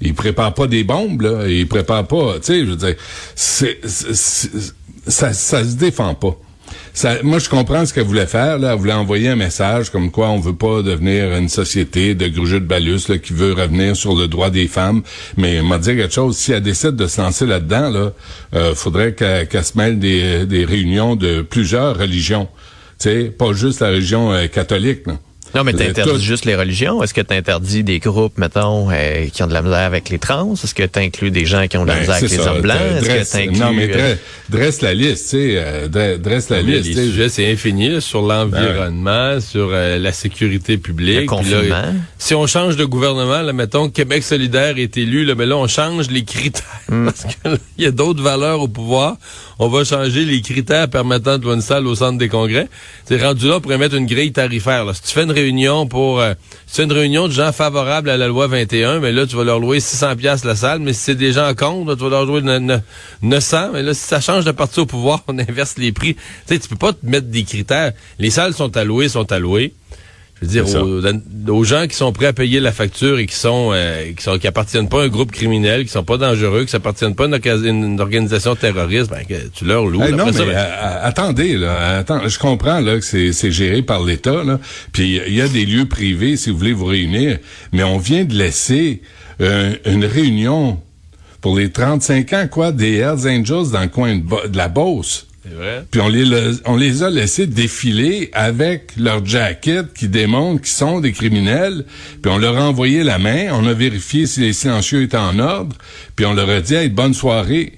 Il 0.00 0.14
prépare 0.14 0.54
pas 0.54 0.66
des 0.66 0.84
bombes, 0.84 1.22
là. 1.22 1.48
Il 1.48 1.66
prépare 1.66 2.06
pas, 2.06 2.34
tu 2.34 2.44
sais, 2.44 2.60
je 2.60 2.70
veux 2.70 2.76
dire, 2.76 2.94
ça, 3.34 5.32
ça 5.32 5.64
se 5.64 5.74
défend 5.76 6.14
pas. 6.14 6.36
ça, 6.92 7.22
moi, 7.22 7.38
je 7.38 7.48
comprends 7.48 7.86
ce 7.86 7.94
qu'elle 7.94 8.04
voulait 8.04 8.26
faire. 8.26 8.58
Là. 8.58 8.72
Elle 8.72 8.78
voulait 8.78 8.92
envoyer 8.92 9.28
un 9.28 9.36
message 9.36 9.90
comme 9.90 10.10
quoi 10.10 10.28
on 10.28 10.40
veut 10.40 10.54
pas 10.54 10.82
devenir 10.82 11.34
une 11.36 11.48
société 11.48 12.14
de 12.14 12.28
grugeux 12.28 12.60
de 12.60 12.66
balus 12.66 13.08
là, 13.08 13.18
qui 13.18 13.32
veut 13.32 13.52
revenir 13.52 13.96
sur 13.96 14.14
le 14.14 14.28
droit 14.28 14.50
des 14.50 14.66
femmes. 14.66 15.02
Mais 15.36 15.62
m'a 15.62 15.78
dit 15.78 15.96
quelque 15.96 16.12
chose. 16.12 16.36
Si 16.36 16.52
elle 16.52 16.62
décide 16.62 16.96
de 16.96 17.06
se 17.06 17.20
lancer 17.20 17.46
là-dedans, 17.46 17.90
là, 17.90 18.12
euh, 18.54 18.74
faudrait 18.74 19.14
qu'elle 19.14 19.64
se 19.64 19.78
mêle 19.78 19.98
des, 19.98 20.44
des 20.46 20.64
réunions 20.64 21.16
de 21.16 21.42
plusieurs 21.42 21.96
religions. 21.96 22.48
Tu 22.98 23.08
sais, 23.10 23.24
pas 23.24 23.52
juste 23.52 23.80
la 23.80 23.88
religion 23.88 24.32
euh, 24.32 24.46
catholique. 24.46 25.06
Là. 25.06 25.18
Non, 25.56 25.64
mais 25.64 25.72
t'interdis 25.72 26.22
juste 26.24 26.44
les 26.44 26.54
religions. 26.54 27.02
Est-ce 27.02 27.14
que 27.14 27.20
t'interdis 27.20 27.82
des 27.82 27.98
groupes, 27.98 28.36
mettons, 28.38 28.88
euh, 28.90 29.26
qui 29.32 29.42
ont 29.42 29.46
de 29.46 29.54
la 29.54 29.62
misère 29.62 29.78
avec 29.80 30.08
les 30.10 30.18
trans? 30.18 30.52
Est-ce 30.54 30.74
que 30.74 30.82
t'inclus 30.84 31.30
des 31.30 31.46
gens 31.46 31.66
qui 31.66 31.76
ont 31.78 31.82
de 31.84 31.88
la 31.88 31.94
Ben, 31.94 32.00
misère 32.00 32.14
avec 32.16 32.30
les 32.30 32.38
hommes 32.40 32.60
blancs? 32.60 32.76
Est-ce 32.98 33.04
Dresse- 33.04 33.30
que 33.32 33.36
t'inclus... 33.38 33.58
non, 33.58 33.72
mais 33.72 33.88
euh, 33.94 34.14
dre- 34.14 34.18
dresse 34.50 34.80
la 34.82 34.94
liste, 34.94 35.24
tu 35.24 35.28
sais. 35.30 35.54
euh, 35.56 35.88
dre- 35.88 36.18
dresse 36.18 36.50
la 36.50 36.62
Mais 36.62 36.78
liste. 36.78 36.94
les 36.96 37.06
sujets, 37.06 37.28
c'est 37.28 37.50
infini 37.50 38.00
sur 38.02 38.22
l'environnement, 38.22 39.40
sur 39.40 39.70
euh, 39.72 39.98
la 39.98 40.12
sécurité 40.12 40.76
publique. 40.78 41.14
Le 41.16 41.20
là, 41.20 41.26
confinement. 41.26 41.94
si 42.18 42.34
on 42.34 42.46
change 42.46 42.76
de 42.76 42.84
gouvernement, 42.84 43.42
là, 43.42 43.52
mettons, 43.52 43.88
Québec 43.88 44.22
solidaire 44.22 44.78
est 44.78 44.96
élu, 44.96 45.24
là, 45.24 45.34
mais 45.34 45.46
là, 45.46 45.56
on 45.56 45.66
change 45.68 46.10
les 46.10 46.24
critères. 46.24 46.62
Hmm. 46.88 47.04
Parce 47.06 47.22
que 47.24 47.48
là, 47.48 47.56
il 47.78 47.84
y 47.84 47.86
a 47.86 47.90
d'autres 47.90 48.22
valeurs 48.22 48.60
au 48.60 48.68
pouvoir. 48.68 49.16
On 49.58 49.68
va 49.68 49.84
changer 49.84 50.24
les 50.24 50.40
critères 50.42 50.88
permettant 50.88 51.38
de 51.38 51.44
louer 51.44 51.54
une 51.54 51.62
salle 51.62 51.86
au 51.86 51.94
centre 51.94 52.18
des 52.18 52.28
congrès. 52.28 52.68
C'est 53.08 53.22
rendu 53.22 53.48
là 53.48 53.58
pour 53.60 53.70
mettre 53.78 53.94
une 53.94 54.06
grille 54.06 54.32
tarifaire. 54.32 54.84
Là. 54.84 54.92
Si 54.94 55.02
tu 55.02 55.12
fais 55.12 55.22
une 55.22 55.32
réunion 55.46 55.88
euh, 56.20 56.34
fais 56.66 56.84
une 56.84 56.92
réunion 56.92 57.28
de 57.28 57.32
gens 57.32 57.52
favorables 57.52 58.10
à 58.10 58.16
la 58.16 58.26
loi 58.28 58.46
21, 58.46 59.00
mais 59.00 59.12
là, 59.12 59.26
tu 59.26 59.36
vas 59.36 59.44
leur 59.44 59.60
louer 59.60 59.80
600 59.80 60.16
pièces 60.16 60.44
la 60.44 60.56
salle. 60.56 60.80
Mais 60.80 60.92
si 60.92 61.00
c'est 61.00 61.14
des 61.14 61.32
gens 61.32 61.54
contre, 61.54 61.94
tu 61.94 62.02
vas 62.02 62.10
leur 62.10 62.26
louer 62.26 62.42
ne- 62.42 62.58
ne- 62.58 62.78
900. 63.22 63.70
Mais 63.72 63.82
là, 63.82 63.94
si 63.94 64.02
ça 64.02 64.20
change 64.20 64.44
de 64.44 64.50
parti 64.52 64.80
au 64.80 64.86
pouvoir, 64.86 65.22
on 65.28 65.38
inverse 65.38 65.76
les 65.78 65.92
prix. 65.92 66.14
Tu 66.14 66.22
sais, 66.46 66.58
tu 66.58 66.68
peux 66.68 66.76
pas 66.76 66.92
te 66.92 67.04
mettre 67.06 67.28
des 67.28 67.44
critères. 67.44 67.92
Les 68.18 68.30
salles 68.30 68.54
sont 68.54 68.76
allouées, 68.76 69.08
sont 69.08 69.30
allouées. 69.32 69.72
Je 70.42 70.46
veux 70.46 70.52
dire, 70.52 70.66
aux, 71.48 71.50
aux 71.50 71.64
gens 71.64 71.86
qui 71.86 71.96
sont 71.96 72.12
prêts 72.12 72.26
à 72.26 72.32
payer 72.34 72.60
la 72.60 72.72
facture 72.72 73.18
et 73.18 73.24
qui 73.24 73.34
sont, 73.34 73.70
euh, 73.72 74.12
qui 74.12 74.22
sont 74.22 74.38
qui 74.38 74.46
appartiennent 74.46 74.88
pas 74.88 75.00
à 75.00 75.04
un 75.04 75.08
groupe 75.08 75.32
criminel, 75.32 75.84
qui 75.84 75.90
sont 75.90 76.04
pas 76.04 76.18
dangereux, 76.18 76.66
qui 76.66 76.76
appartiennent 76.76 77.14
pas 77.14 77.24
à 77.24 77.54
une, 77.54 77.98
organisation 77.98 78.54
terroriste, 78.54 79.08
ben, 79.08 79.24
que 79.26 79.48
tu 79.48 79.64
leur 79.64 79.86
loues. 79.86 80.02
Hey, 80.02 80.12
non, 80.12 80.26
mais 80.26 80.32
ça, 80.32 80.44
ben, 80.44 80.50
euh, 80.50 80.54
euh, 80.54 80.98
attendez, 81.02 81.56
là, 81.56 81.98
attends, 81.98 82.28
je 82.28 82.38
comprends 82.38 82.80
là 82.80 82.98
que 82.98 83.32
c'est 83.32 83.50
géré 83.50 83.80
par 83.80 84.04
l'État, 84.04 84.44
là. 84.44 84.60
Puis 84.92 85.20
il 85.26 85.34
y 85.34 85.40
a 85.40 85.48
des 85.48 85.64
lieux 85.64 85.86
privés 85.86 86.36
si 86.36 86.50
vous 86.50 86.58
voulez 86.58 86.74
vous 86.74 86.84
réunir, 86.84 87.38
mais 87.72 87.82
on 87.82 87.96
vient 87.96 88.24
de 88.24 88.34
laisser 88.34 89.00
euh, 89.40 89.74
une 89.86 90.04
réunion 90.04 90.82
pour 91.40 91.56
les 91.56 91.70
35 91.70 92.32
ans 92.34 92.46
quoi 92.50 92.72
des 92.72 92.96
Hells 92.96 93.26
Angels 93.26 93.70
dans 93.72 93.82
le 93.82 93.88
coin 93.88 94.16
de, 94.16 94.48
de 94.48 94.56
la 94.56 94.68
Beauce. 94.68 95.28
Vrai. 95.54 95.84
Puis 95.90 96.00
on 96.00 96.08
les, 96.08 96.24
le- 96.24 96.60
on 96.64 96.76
les 96.76 97.02
a 97.02 97.10
laissés 97.10 97.46
défiler 97.46 98.30
avec 98.32 98.92
leur 98.96 99.24
jacket 99.24 99.92
qui 99.94 100.08
démontre 100.08 100.62
qu'ils 100.62 100.70
sont 100.72 101.00
des 101.00 101.12
criminels. 101.12 101.84
Puis 102.22 102.30
on 102.32 102.38
leur 102.38 102.56
a 102.56 102.64
envoyé 102.68 103.02
la 103.04 103.18
main, 103.18 103.48
on 103.52 103.66
a 103.66 103.72
vérifié 103.72 104.26
si 104.26 104.40
les 104.40 104.52
silencieux 104.52 105.02
étaient 105.02 105.16
en 105.16 105.38
ordre, 105.38 105.76
puis 106.16 106.26
on 106.26 106.34
leur 106.34 106.48
a 106.50 106.60
dit 106.60 106.74
hey, 106.74 106.88
bonne 106.88 107.14
soirée. 107.14 107.74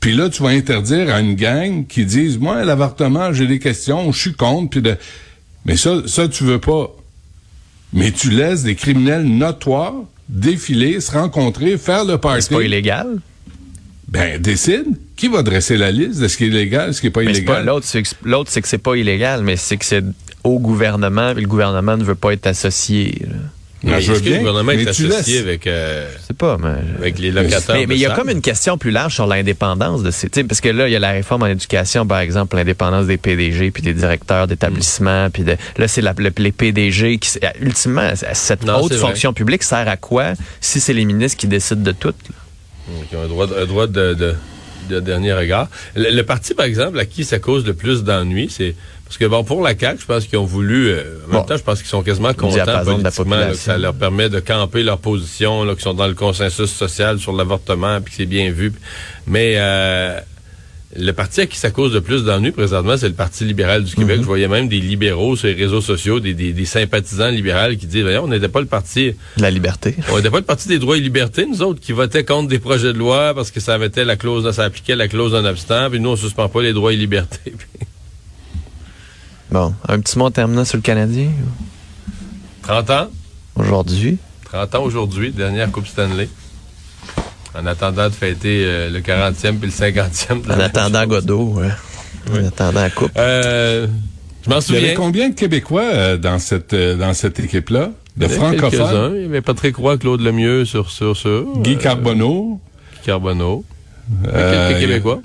Puis 0.00 0.12
là, 0.14 0.28
tu 0.28 0.42
vas 0.42 0.50
interdire 0.50 1.12
à 1.14 1.20
une 1.20 1.34
gang 1.34 1.86
qui 1.86 2.04
disent 2.04 2.38
Moi, 2.38 2.64
l'avortement, 2.64 3.32
j'ai 3.32 3.46
des 3.46 3.58
questions, 3.58 4.12
je 4.12 4.18
suis 4.20 4.34
contre, 4.34 4.70
puis 4.70 4.82
de. 4.82 4.96
Mais 5.64 5.76
ça, 5.76 6.02
ça, 6.06 6.28
tu 6.28 6.44
veux 6.44 6.60
pas. 6.60 6.94
Mais 7.92 8.12
tu 8.12 8.30
laisses 8.30 8.62
des 8.62 8.74
criminels 8.74 9.24
notoires 9.24 9.94
défiler, 10.28 11.00
se 11.00 11.10
rencontrer, 11.12 11.78
faire 11.78 12.04
le 12.04 12.18
party. 12.18 12.42
C'est 12.42 12.54
pas 12.54 12.62
illégal? 12.62 13.18
Ben, 14.08 14.40
décide. 14.40 14.84
Qui 15.16 15.28
va 15.28 15.42
dresser 15.42 15.76
la 15.76 15.90
liste 15.90 16.20
de 16.20 16.28
ce 16.28 16.36
qui 16.36 16.46
est 16.46 16.50
légal, 16.50 16.94
ce 16.94 17.00
qui 17.00 17.08
est 17.08 17.10
pas 17.10 17.22
Mais 17.22 17.34
c'est 17.34 17.42
pas 17.42 17.56
illégal? 17.58 17.66
l'autre, 17.66 17.86
c'est 18.50 18.62
que, 18.62 18.68
c'est 18.68 18.78
pas 18.78 18.94
illégal, 18.94 19.42
mais 19.42 19.56
c'est 19.56 19.76
que 19.76 19.84
c'est 19.84 20.04
au 20.44 20.58
gouvernement, 20.60 21.30
et 21.32 21.40
le 21.42 21.46
gouvernement 21.48 21.96
ne 21.96 22.04
veut 22.04 22.14
pas 22.14 22.32
être 22.32 22.46
associé. 22.46 23.22
là. 23.22 23.36
Non, 23.84 23.92
Mais 23.92 24.00
je 24.00 24.12
veux 24.12 24.30
le 24.30 24.38
gouvernement 24.38 24.72
est 24.72 24.82
tu 24.82 24.88
associé 24.88 25.08
laisses. 25.34 25.40
avec, 25.42 25.66
euh, 25.68 26.08
pas, 26.36 26.56
mais... 26.60 26.80
avec 26.98 27.18
les 27.20 27.30
locataires? 27.30 27.76
Mais 27.86 27.94
il 27.94 28.00
y 28.00 28.06
a 28.06 28.10
comme 28.10 28.28
une 28.28 28.40
question 28.40 28.76
plus 28.76 28.90
large 28.90 29.14
sur 29.14 29.26
l'indépendance 29.28 30.02
de 30.02 30.10
ces, 30.10 30.28
parce 30.44 30.60
que 30.60 30.68
là 30.68 30.88
il 30.88 30.92
y 30.92 30.96
a 30.96 30.98
la 30.98 31.12
réforme 31.12 31.44
en 31.44 31.46
éducation 31.46 32.04
par 32.04 32.18
exemple 32.18 32.56
l'indépendance 32.56 33.06
des 33.06 33.18
PDG 33.18 33.70
puis 33.70 33.82
des 33.84 33.94
directeurs 33.94 34.48
d'établissements 34.48 35.30
puis 35.30 35.44
de 35.44 35.56
là 35.76 35.86
c'est 35.86 36.00
la- 36.00 36.12
le- 36.18 36.32
les 36.38 36.50
PDG 36.50 37.18
qui 37.18 37.38
ultimement 37.60 38.10
cette 38.32 38.64
Non, 38.64 38.80
haute 38.82 38.94
fonction 38.94 39.32
publique 39.32 39.62
sert 39.62 39.86
à 39.88 39.96
quoi 39.96 40.32
si 40.60 40.80
c'est 40.80 40.92
les 40.92 41.04
ministres 41.04 41.38
qui 41.38 41.46
décident 41.46 41.82
de 41.82 41.92
tout 41.92 42.08
là? 42.08 42.34
Qui 43.08 43.16
ont 43.16 43.22
un 43.22 43.28
droit, 43.28 43.46
de- 43.46 43.54
un 43.54 43.66
droit 43.66 43.86
de, 43.86 44.14
de, 44.14 44.34
de 44.90 45.00
dernier 45.00 45.32
regard. 45.32 45.68
Le, 45.94 46.10
le 46.10 46.22
parti, 46.22 46.54
par 46.54 46.66
exemple, 46.66 46.98
à 46.98 47.04
qui 47.04 47.24
ça 47.24 47.38
cause 47.38 47.66
le 47.66 47.74
plus 47.74 48.04
d'ennuis, 48.04 48.48
c'est 48.50 48.74
parce 49.04 49.16
que 49.16 49.24
bon, 49.24 49.42
pour 49.42 49.62
la 49.62 49.78
CAQ, 49.78 50.00
je 50.02 50.06
pense 50.06 50.26
qu'ils 50.26 50.38
ont 50.38 50.44
voulu. 50.44 50.88
euh, 50.90 51.02
en 51.30 51.34
même 51.36 51.46
temps, 51.46 51.56
je 51.56 51.62
pense 51.62 51.78
qu'ils 51.78 51.88
sont 51.88 52.02
quasiment 52.02 52.34
contents 52.34 52.52
diapason 52.54 52.98
de 52.98 53.04
la 53.04 53.10
politiquement, 53.10 53.36
là, 53.36 53.46
que 53.52 53.56
ça 53.56 53.78
leur 53.78 53.94
permet 53.94 54.28
de 54.28 54.38
camper 54.40 54.82
leur 54.82 54.98
position, 54.98 55.66
qu'ils 55.74 55.80
sont 55.80 55.94
dans 55.94 56.06
le 56.08 56.14
consensus 56.14 56.70
social 56.70 57.18
sur 57.18 57.32
l'avortement, 57.32 58.00
puis 58.02 58.10
que 58.12 58.16
c'est 58.18 58.26
bien 58.26 58.50
vu. 58.50 58.72
Mais 59.26 59.54
euh, 59.56 60.20
le 60.96 61.12
parti 61.12 61.42
à 61.42 61.46
qui 61.46 61.58
ça 61.58 61.70
cause 61.70 61.92
le 61.92 62.00
plus 62.00 62.24
d'ennuis 62.24 62.50
présentement, 62.50 62.96
c'est 62.96 63.08
le 63.08 63.14
Parti 63.14 63.44
libéral 63.44 63.84
du 63.84 63.90
Mhm. 63.92 63.96
Québec. 63.98 64.16
Je 64.20 64.26
voyais 64.26 64.48
même 64.48 64.68
des 64.68 64.80
libéraux 64.80 65.36
sur 65.36 65.46
les 65.48 65.52
réseaux 65.54 65.82
sociaux, 65.82 66.18
des, 66.18 66.32
des, 66.32 66.52
des 66.54 66.64
sympathisants 66.64 67.28
libéraux 67.28 67.76
qui 67.78 67.86
disent, 67.86 68.02
Voyons, 68.04 68.24
on 68.24 68.28
n'était 68.28 68.48
pas 68.48 68.60
le 68.60 68.66
parti. 68.66 69.12
de 69.36 69.42
la 69.42 69.50
liberté 69.50 69.94
On 70.10 70.16
n'était 70.16 70.30
pas 70.30 70.38
le 70.38 70.44
parti 70.44 70.66
des 70.68 70.78
droits 70.78 70.96
et 70.96 71.00
libertés, 71.00 71.44
nous 71.44 71.60
autres, 71.60 71.80
qui 71.80 71.92
votaient 71.92 72.24
contre 72.24 72.48
des 72.48 72.58
projets 72.58 72.94
de 72.94 72.98
loi 72.98 73.34
parce 73.34 73.50
que 73.50 73.60
ça 73.60 73.76
mettait 73.76 74.06
la 74.06 74.16
clause, 74.16 74.50
ça 74.50 74.64
appliquait 74.64 74.96
la 74.96 75.08
clause 75.08 75.32
d'un 75.32 75.44
abstent, 75.44 75.90
puis 75.90 76.00
nous, 76.00 76.08
on 76.10 76.16
suspend 76.16 76.48
pas 76.48 76.62
les 76.62 76.72
droits 76.72 76.92
et 76.92 76.96
libertés. 76.96 77.52
bon 79.50 79.74
un 79.88 80.00
petit 80.00 80.18
mot 80.18 80.24
en 80.26 80.30
terminant 80.30 80.64
sur 80.64 80.76
le 80.76 80.82
Canadien 80.82 81.30
30 82.62 82.90
ans, 82.90 83.08
aujourd'hui 83.56 84.18
30 84.44 84.74
ans 84.76 84.82
aujourd'hui, 84.84 85.30
dernière 85.32 85.70
Coupe 85.70 85.86
Stanley. 85.86 86.28
En 87.60 87.66
attendant 87.66 88.08
de 88.08 88.14
fêter 88.14 88.62
euh, 88.64 88.90
le 88.90 89.00
40e 89.00 89.58
puis 89.58 89.70
le 89.70 89.72
50e. 89.72 90.42
de 90.42 90.48
la 90.48 90.56
en 90.56 90.60
attendant. 90.60 91.06
Godot 91.06 91.54
ouais. 91.56 91.70
en 92.32 92.46
attendant 92.46 92.80
la 92.82 92.90
coupe 92.90 93.10
Euh, 93.16 93.86
je 94.44 94.50
m'en 94.50 94.60
Il 94.60 94.66
y 94.66 94.76
avait 94.76 94.80
souviens. 94.80 94.94
combien 94.96 95.28
de 95.30 95.34
Québécois 95.34 95.82
euh, 95.92 96.16
dans 96.16 96.38
cette 96.38 96.72
euh, 96.74 96.94
dans 96.96 97.12
cette 97.14 97.38
équipe-là? 97.40 97.90
De 98.16 98.26
Il 98.26 98.32
y 98.32 98.38
en 98.38 98.44
avait 98.46 98.58
francophones? 98.58 99.12
Il 99.16 99.22
y 99.22 99.24
avait 99.26 99.40
Patrick 99.42 99.76
Roy, 99.76 99.96
Claude 99.98 100.20
Lemieux 100.20 100.64
sur, 100.64 100.90
sur 100.90 101.16
ça. 101.16 101.28
Guy 101.58 101.74
Euh, 101.74 101.76
Carbonneau. 101.76 102.60
Guy 102.94 103.06
Carbonneau. 103.06 103.64
Euh, 104.26 104.70
Quelques 104.70 104.80
Québécois. 104.80 105.20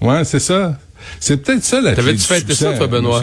Ouais, 0.00 0.24
c'est 0.24 0.38
ça. 0.40 0.78
C'est 1.18 1.38
peut-être 1.38 1.64
ça 1.64 1.80
la 1.80 1.94
T'avais-tu 1.94 2.20
fêté 2.20 2.54
ça, 2.54 2.72
toi, 2.74 2.86
Benoît? 2.86 3.22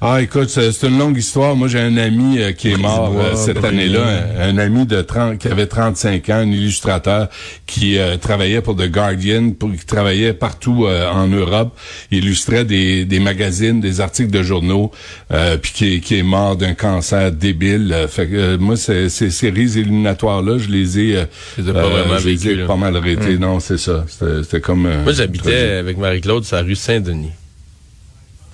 Ah, 0.00 0.20
écoute, 0.22 0.48
c'est 0.50 0.82
une 0.86 0.98
longue 0.98 1.16
histoire. 1.16 1.56
Moi, 1.56 1.68
j'ai 1.68 1.80
un 1.80 1.96
ami 1.96 2.38
euh, 2.38 2.52
qui 2.52 2.72
est 2.72 2.76
mort 2.76 3.14
euh, 3.18 3.34
cette 3.36 3.64
année-là, 3.64 4.02
un, 4.38 4.48
un 4.50 4.58
ami 4.58 4.86
de 4.86 5.00
30, 5.00 5.38
qui 5.38 5.48
avait 5.48 5.66
35 5.66 6.28
ans, 6.30 6.34
un 6.34 6.50
illustrateur 6.50 7.28
qui 7.66 7.98
euh, 7.98 8.16
travaillait 8.16 8.60
pour 8.60 8.76
The 8.76 8.90
Guardian, 8.90 9.50
pour, 9.50 9.72
qui 9.72 9.84
travaillait 9.86 10.32
partout 10.34 10.86
euh, 10.86 11.10
en 11.10 11.26
Europe, 11.28 11.76
Il 12.10 12.18
illustrait 12.24 12.64
des, 12.64 13.04
des 13.04 13.20
magazines, 13.20 13.80
des 13.80 14.00
articles 14.00 14.30
de 14.30 14.42
journaux, 14.42 14.90
euh, 15.32 15.56
puis 15.56 15.72
qui, 15.72 15.94
est- 15.94 16.00
qui 16.00 16.18
est 16.18 16.22
mort 16.22 16.56
d'un 16.56 16.74
cancer 16.74 17.32
débile. 17.32 17.94
Fait 18.08 18.26
que 18.26 18.34
euh, 18.36 18.58
moi, 18.58 18.76
ces, 18.76 19.08
ces 19.08 19.30
séries 19.30 19.78
éliminatoires-là, 19.78 20.58
je 20.58 20.68
les 20.68 20.98
ai, 20.98 21.16
euh, 21.16 21.24
Je 21.56 21.62
les 21.62 21.70
ai 21.70 21.72
pas 21.72 21.86
vraiment 21.88 22.18
je 22.18 22.28
les 22.28 22.48
ai 22.48 22.56
pas 22.66 22.76
mal 22.76 22.96
arrêtées. 22.96 23.38
Non, 23.38 23.60
c'est 23.60 23.78
ça. 23.78 24.04
C'était 24.08 24.42
c'était 24.42 24.60
comme. 24.60 24.82
Moi, 25.04 25.12
j'habitais 25.12 25.70
avec 25.78 25.96
Marie-Claude 25.98 26.44
sur 26.44 26.56
la 26.56 26.62
rue 26.62 26.74
Saint-Denis. 26.76 27.30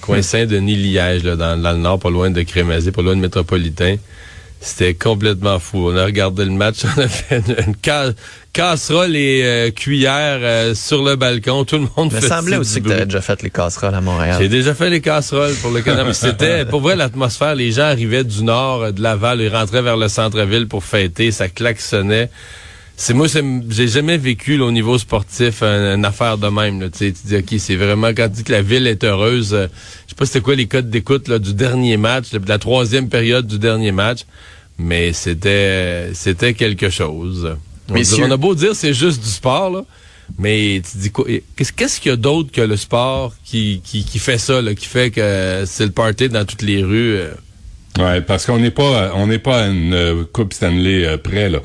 Coin 0.00 0.22
Saint-Denis-Liège, 0.22 1.24
là, 1.24 1.36
dans, 1.36 1.60
dans 1.60 1.72
le 1.72 1.78
nord, 1.78 1.98
pas 1.98 2.10
loin 2.10 2.30
de 2.30 2.42
Crémazie, 2.42 2.90
pas 2.90 3.02
loin 3.02 3.14
de 3.16 3.20
Métropolitain. 3.20 3.96
C'était 4.62 4.92
complètement 4.92 5.58
fou. 5.58 5.88
On 5.90 5.96
a 5.96 6.04
regardé 6.04 6.44
le 6.44 6.50
match, 6.50 6.80
on 6.96 7.00
a 7.00 7.08
fait 7.08 7.38
une, 7.48 7.54
une 7.68 7.74
ca- 7.82 8.12
casserole 8.52 9.16
et 9.16 9.40
euh, 9.42 9.70
cuillère 9.70 10.40
euh, 10.42 10.74
sur 10.74 11.02
le 11.02 11.16
balcon. 11.16 11.64
Tout 11.64 11.76
le 11.76 11.86
monde 11.96 12.10
il 12.12 12.16
me 12.16 12.20
semblait 12.20 12.56
aussi 12.58 12.82
que 12.82 12.88
tu 12.88 12.92
avais 12.92 13.06
déjà 13.06 13.22
fait 13.22 13.42
les 13.42 13.48
casseroles 13.48 13.94
à 13.94 14.02
Montréal 14.02 14.36
J'ai 14.38 14.50
déjà 14.50 14.74
fait 14.74 14.90
les 14.90 15.00
casseroles 15.00 15.54
pour 15.62 15.70
le 15.70 15.80
Canada. 15.80 16.12
C'était, 16.12 16.66
pour 16.66 16.82
vrai, 16.82 16.94
l'atmosphère. 16.94 17.54
Les 17.54 17.72
gens 17.72 17.84
arrivaient 17.84 18.24
du 18.24 18.42
nord, 18.44 18.82
euh, 18.82 18.90
de 18.92 19.00
Laval, 19.02 19.40
ils 19.40 19.48
rentraient 19.48 19.80
vers 19.82 19.96
le 19.96 20.08
centre-ville 20.08 20.68
pour 20.68 20.84
fêter. 20.84 21.30
Ça 21.32 21.48
klaxonnait. 21.48 22.28
C'est 23.02 23.14
moi, 23.14 23.26
j'ai 23.70 23.88
jamais 23.88 24.18
vécu 24.18 24.58
là, 24.58 24.66
au 24.66 24.70
niveau 24.70 24.98
sportif 24.98 25.62
un- 25.62 25.94
une 25.96 26.04
affaire 26.04 26.36
de 26.36 26.48
même. 26.48 26.82
Là, 26.82 26.90
tu 26.90 27.10
dis, 27.10 27.34
ok, 27.36 27.54
c'est 27.58 27.76
vraiment 27.76 28.08
quand 28.08 28.28
tu 28.28 28.34
dis 28.36 28.44
que 28.44 28.52
la 28.52 28.60
ville 28.60 28.86
est 28.86 29.02
heureuse. 29.04 29.54
euh, 29.54 29.68
je 30.04 30.10
sais 30.10 30.14
pas 30.16 30.26
c'était 30.26 30.42
quoi 30.42 30.54
les 30.54 30.66
codes 30.66 30.90
d'écoute 30.90 31.30
du 31.30 31.54
dernier 31.54 31.96
match, 31.96 32.30
de 32.30 32.46
la 32.46 32.58
troisième 32.58 33.08
période 33.08 33.46
du 33.46 33.58
dernier 33.58 33.90
match, 33.90 34.26
mais 34.78 35.14
c'était 35.14 36.10
c'était 36.12 36.52
quelque 36.52 36.90
chose. 36.90 37.56
On, 37.88 37.94
dit- 37.94 38.10
on 38.22 38.30
a 38.30 38.36
beau 38.36 38.54
dire 38.54 38.74
c'est 38.74 38.92
juste 38.92 39.22
du 39.22 39.30
sport 39.30 39.70
là. 39.70 39.82
Mais 40.38 40.82
tu 40.88 40.98
dis 40.98 41.10
quoi? 41.10 41.24
Qu'est-ce 41.56 41.72
qu'est-ce 41.72 42.00
qu'il 42.00 42.10
y 42.10 42.12
a 42.12 42.16
d'autre 42.16 42.52
que 42.52 42.60
le 42.60 42.76
sport 42.76 43.32
qui, 43.44 43.80
qui, 43.82 44.04
qui 44.04 44.18
fait 44.18 44.38
ça, 44.38 44.60
là, 44.60 44.74
qui 44.74 44.86
fait 44.86 45.10
que 45.10 45.64
c'est 45.66 45.86
le 45.86 45.90
party 45.92 46.28
dans 46.28 46.44
toutes 46.44 46.62
les 46.62 46.84
rues? 46.84 47.16
euh? 47.16 47.30
Ouais, 47.98 48.20
parce 48.20 48.46
qu'on 48.46 48.59
n'est 48.59 48.70
pas, 48.70 49.12
on 49.14 49.26
n'est 49.26 49.38
pas 49.38 49.64
à 49.64 49.66
une 49.66 49.94
euh, 49.94 50.24
coupe 50.33 50.53
Stanley 50.53 51.05
euh, 51.05 51.16
près 51.18 51.48
là. 51.48 51.59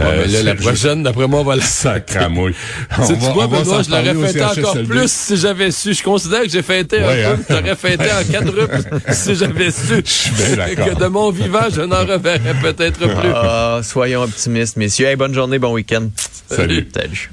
Euh, 0.00 0.26
là, 0.28 0.42
la 0.42 0.54
prochaine, 0.54 1.02
d'après 1.02 1.26
moi, 1.26 1.40
on 1.42 1.44
va 1.44 1.56
la 1.56 1.62
Sacramouille. 1.62 2.54
Tu 2.94 3.02
sais, 3.04 3.14
tu 3.14 3.32
vois, 3.32 3.48
Benoît, 3.48 3.82
je 3.82 3.90
l'aurais 3.90 4.14
fêté 4.28 4.44
encore 4.44 4.78
plus 4.88 5.10
si 5.10 5.36
j'avais 5.36 5.70
su. 5.72 5.92
Je 5.92 6.02
considère 6.02 6.42
que 6.42 6.48
j'ai 6.48 6.62
fêté 6.62 6.98
Ouais, 7.00 7.24
un 7.24 7.32
hein? 7.32 7.36
peu, 7.36 7.54
j'aurais 7.54 7.74
fêté 7.74 8.04
en 8.04 8.32
quadruple 8.32 8.78
si 9.12 9.34
j'avais 9.34 9.70
su. 9.70 10.02
Je 10.04 10.10
suis 10.10 10.30
bien 10.30 10.56
d'accord. 10.56 10.86
Que 10.86 10.94
de 11.00 11.06
mon 11.06 11.30
vivant, 11.30 11.66
je 11.74 11.80
n'en 11.82 12.04
reverrai 12.06 12.54
peut-être 12.62 13.00
plus. 13.00 13.32
Ah, 13.34 13.80
soyons 13.82 14.22
optimistes, 14.22 14.76
messieurs. 14.76 15.06
Hey, 15.08 15.16
bonne 15.16 15.34
journée, 15.34 15.58
bon 15.58 15.72
week-end. 15.72 16.08
Salut. 16.48 16.88
Salut. 16.94 17.30